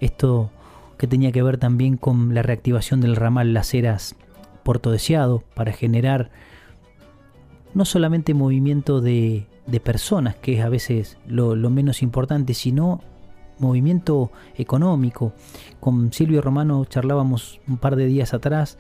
esto 0.01 0.51
que 0.97 1.07
tenía 1.07 1.33
que 1.33 1.43
ver 1.43 1.59
también 1.59 1.97
con 1.97 2.35
la 2.35 2.43
reactivación 2.43 3.01
del 3.01 3.17
ramal 3.17 3.53
Las 3.53 3.75
Heras 3.75 4.15
Puerto 4.63 4.91
Deseado 4.91 5.43
para 5.55 5.73
generar 5.73 6.31
no 7.75 7.85
solamente 7.85 8.35
movimiento 8.35 9.01
de, 9.01 9.47
de 9.67 9.81
personas, 9.81 10.37
que 10.37 10.59
es 10.59 10.65
a 10.65 10.69
veces 10.69 11.19
lo, 11.27 11.55
menos 11.71 12.03
importante, 12.03 12.55
sino 12.55 13.01
movimiento 13.59 14.33
económico. 14.57 15.33
Con 15.81 16.13
Silvio 16.13 16.43
Romano 16.43 16.85
charlábamos 16.85 17.61
un 17.69 17.79
par 17.79 17.97
de 17.97 18.07
días 18.07 18.35
atrás 18.35 18.79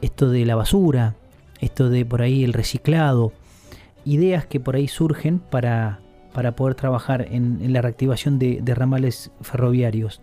esto 0.00 0.28
de 0.28 0.44
la 0.44 0.56
basura, 0.56 1.14
esto 1.60 1.88
de 1.88 2.04
por 2.04 2.22
ahí 2.22 2.44
el 2.44 2.52
reciclado, 2.52 3.32
ideas 4.04 4.46
que 4.46 4.60
por 4.60 4.76
ahí 4.76 4.88
surgen 4.88 5.38
para, 5.38 6.00
para 6.34 6.54
poder 6.54 6.74
trabajar 6.74 7.26
en, 7.30 7.72
la 7.72 7.80
reactivación 7.80 8.38
de, 8.38 8.60
ramales 8.74 9.30
ferroviarios. 9.40 10.20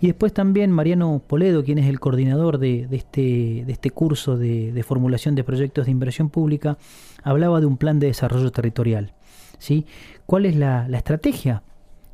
Y 0.00 0.06
después 0.06 0.32
también 0.32 0.70
Mariano 0.70 1.20
Poledo, 1.26 1.64
quien 1.64 1.78
es 1.78 1.86
el 1.86 2.00
coordinador 2.00 2.58
de, 2.58 2.86
este, 2.92 3.64
de 3.66 3.72
este 3.72 3.90
curso 3.90 4.36
de 4.36 4.84
formulación 4.86 5.34
de 5.34 5.42
proyectos 5.42 5.86
de 5.86 5.90
inversión 5.90 6.28
pública, 6.28 6.78
hablaba 7.24 7.60
de 7.60 7.66
un 7.66 7.76
plan 7.76 7.98
de 7.98 8.08
desarrollo 8.08 8.52
territorial. 8.52 9.14
¿Sí? 9.58 9.86
¿Cuál 10.26 10.46
es 10.46 10.56
la, 10.56 10.86
estrategia 10.92 11.62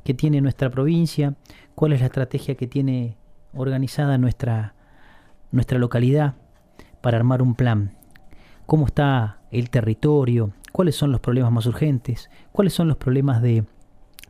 que 0.04 0.14
tiene 0.14 0.40
nuestra 0.40 0.70
provincia? 0.70 1.34
¿Cuál 1.74 1.92
es 1.92 2.00
la 2.00 2.06
estrategia 2.06 2.54
que 2.54 2.66
tiene 2.66 3.16
organizada 3.54 4.18
nuestra, 4.18 4.74
nuestra 5.50 5.78
localidad 5.78 6.34
para 7.00 7.18
armar 7.18 7.42
un 7.42 7.54
plan? 7.54 7.96
¿Cómo 8.66 8.86
está 8.86 9.38
el 9.50 9.70
territorio? 9.70 10.52
¿Cuáles 10.72 10.96
son 10.96 11.12
los 11.12 11.20
problemas 11.20 11.52
más 11.52 11.66
urgentes? 11.66 12.30
¿Cuáles 12.52 12.72
son 12.72 12.88
los 12.88 12.96
problemas 12.96 13.42
de, 13.42 13.64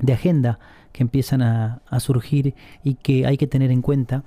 de 0.01 0.12
agenda 0.12 0.59
que 0.95 1.03
empiezan 1.03 1.43
a, 1.43 1.81
surgir 1.99 2.55
y 2.85 2.95
que 2.95 3.27
hay 3.27 3.37
que 3.37 3.49
tener 3.49 3.73
en 3.73 3.83
cuenta, 3.83 4.23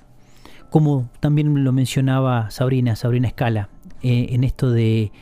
como 0.69 1.09
también 1.21 1.63
lo 1.63 1.71
mencionaba 1.71 2.51
Sabrina, 2.51 2.95
Sabrina 2.97 3.29
Escala, 3.29 3.69
eh, 4.01 4.27
en 4.31 4.43
esto 4.43 4.71
de 4.71 5.13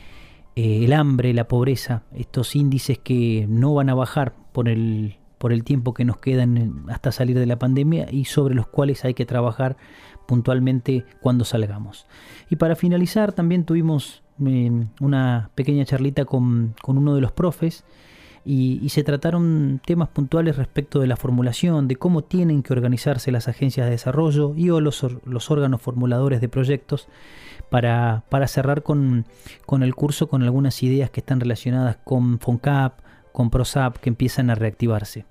eh, 0.56 0.84
el 0.84 0.92
hambre, 0.94 1.34
la 1.34 1.48
pobreza, 1.48 2.02
estos 2.14 2.56
índices 2.56 2.98
que 2.98 3.46
no 3.48 3.74
van 3.74 3.90
a 3.90 3.94
bajar 3.94 4.34
por 4.52 4.68
el, 4.68 5.16
por 5.36 5.52
el 5.52 5.64
tiempo 5.64 5.92
que 5.92 6.06
nos 6.06 6.16
quedan 6.16 6.86
hasta 6.88 7.12
salir 7.12 7.38
de 7.38 7.46
la 7.46 7.58
pandemia 7.58 8.08
y 8.10 8.24
sobre 8.24 8.54
los 8.54 8.66
cuales 8.66 9.04
hay 9.04 9.12
que 9.12 9.26
trabajar 9.26 9.76
puntualmente 10.26 11.04
cuando 11.20 11.44
salgamos. 11.44 12.06
Y 12.50 12.56
para 12.56 12.74
finalizar 12.74 13.32
también 13.32 13.64
tuvimos 13.64 14.22
eh, 14.44 14.86
una 15.00 15.50
pequeña 15.54 15.84
charlita 15.84 16.24
con, 16.24 16.74
con 16.82 16.98
uno 16.98 17.14
de 17.14 17.20
los 17.20 17.32
profes 17.32 17.84
y, 18.46 18.88
se 18.90 19.02
trataron 19.02 19.80
temas 19.84 20.08
puntuales 20.08 20.56
respecto 20.56 21.00
de 21.00 21.08
la 21.08 21.16
formulación, 21.16 21.88
de 21.88 21.96
cómo 21.96 22.22
tienen 22.22 22.62
que 22.62 22.72
organizarse 22.72 23.32
las 23.32 23.48
agencias 23.48 23.86
de 23.86 23.90
desarrollo 23.90 24.54
y 24.56 24.70
o 24.70 24.80
los, 24.80 25.04
los 25.24 25.50
órganos 25.50 25.82
formuladores 25.82 26.40
de 26.40 26.48
proyectos 26.48 27.08
para, 27.68 28.22
cerrar 28.46 28.82
con, 28.82 29.26
el 29.80 29.94
curso 29.94 30.28
con 30.28 30.42
algunas 30.42 30.82
ideas 30.82 31.10
que 31.10 31.20
están 31.20 31.40
relacionadas 31.40 31.96
con 32.04 32.38
FONCAP, 32.38 33.00
con 33.32 33.50
PROSAP, 33.50 33.96
que 33.96 34.08
empiezan 34.08 34.50
a 34.50 34.54
reactivarse. 34.54 35.24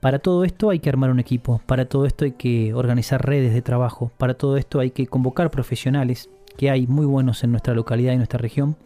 Para 0.00 0.18
todo 0.18 0.44
esto 0.44 0.70
hay 0.70 0.80
que 0.80 0.88
armar 0.88 1.10
un 1.10 1.20
equipo, 1.20 1.60
para 1.66 1.86
todo 1.86 2.06
esto 2.06 2.24
hay 2.24 2.32
que 2.32 2.74
organizar 2.74 3.24
redes 3.24 3.54
de 3.54 3.62
trabajo, 3.62 4.10
para 4.18 4.34
todo 4.34 4.56
esto 4.56 4.80
hay 4.80 4.90
que 4.90 5.06
convocar 5.06 5.50
profesionales, 5.50 6.30
que 6.56 6.70
hay 6.70 6.86
muy 6.86 7.06
buenos 7.06 7.44
en 7.44 7.50
nuestra 7.50 7.74
localidad 7.74 8.12
y 8.12 8.16
nuestra 8.16 8.38
región. 8.38 8.76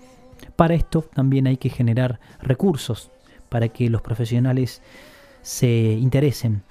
Para 0.57 0.75
esto 0.75 1.03
también 1.03 1.47
hay 1.47 1.57
que 1.57 1.71
generar 1.71 2.21
recursos, 2.41 3.11
para 3.49 3.69
que 3.69 3.89
los 3.89 4.03
profesionales 4.03 4.83
se 5.43 5.69
interesen 5.69 6.63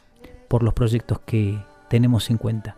por 0.48 0.64
los 0.64 0.74
proyectos 0.74 1.20
que 1.20 1.60
tenemos 1.90 2.30
en 2.30 2.38
cuenta. 2.38 2.76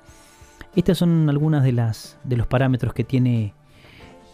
Estas 0.75 0.97
son 0.97 1.29
algunas 1.29 1.63
de 1.63 1.71
las 1.71 2.17
de 2.23 2.37
los 2.37 2.47
parámetros 2.47 2.93
que 2.93 3.03
tiene 3.03 3.53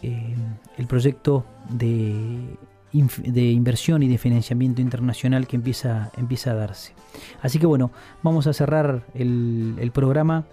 eh, 0.02 0.36
el 0.76 0.86
proyecto 0.86 1.46
de, 1.70 2.56
de, 2.92 3.50
inversión 3.50 4.02
y 4.02 4.08
de 4.08 4.18
financiamiento 4.18 4.80
internacional 4.80 5.46
que 5.46 5.56
empieza, 5.56 6.10
empieza 6.16 6.52
a 6.52 6.54
darse. 6.54 6.94
Así 7.42 7.58
que 7.58 7.66
bueno, 7.66 7.90
vamos 8.22 8.46
a 8.46 8.52
cerrar 8.52 9.04
el, 9.14 9.90
programa 9.92 10.44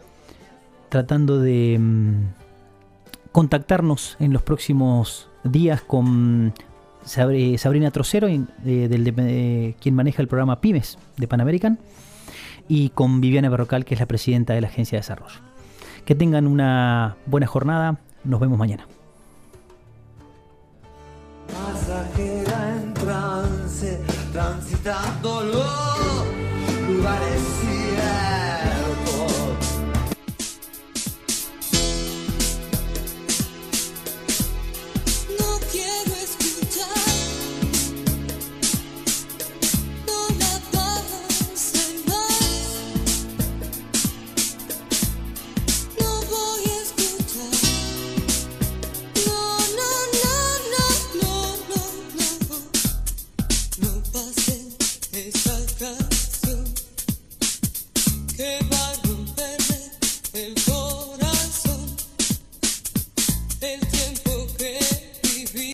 tratando 0.89 1.39
de 1.39 1.77
mm, 1.79 3.31
contactarnos 3.31 4.17
en 4.19 4.33
los 4.33 4.41
próximos 4.41 5.29
días 5.43 5.81
con 5.81 6.53
Sabrina 7.05 7.91
Trocero, 7.91 8.27
del, 8.27 9.75
quien 9.79 9.95
maneja 9.95 10.21
el 10.21 10.27
programa 10.27 10.61
Pymes 10.61 10.97
de 11.17 11.27
Pan 11.27 11.41
American, 11.41 11.79
y 12.67 12.89
con 12.89 13.21
Viviana 13.21 13.49
Berrocal, 13.49 13.85
que 13.85 13.93
es 13.93 13.99
la 13.99 14.05
presidenta 14.05 14.53
de 14.53 14.61
la 14.61 14.67
Agencia 14.67 14.97
de 14.97 15.01
Desarrollo. 15.01 15.39
Que 16.05 16.15
tengan 16.15 16.47
una 16.47 17.17
buena 17.25 17.47
jornada, 17.47 17.99
nos 18.23 18.39
vemos 18.39 18.57
mañana. 18.57 18.87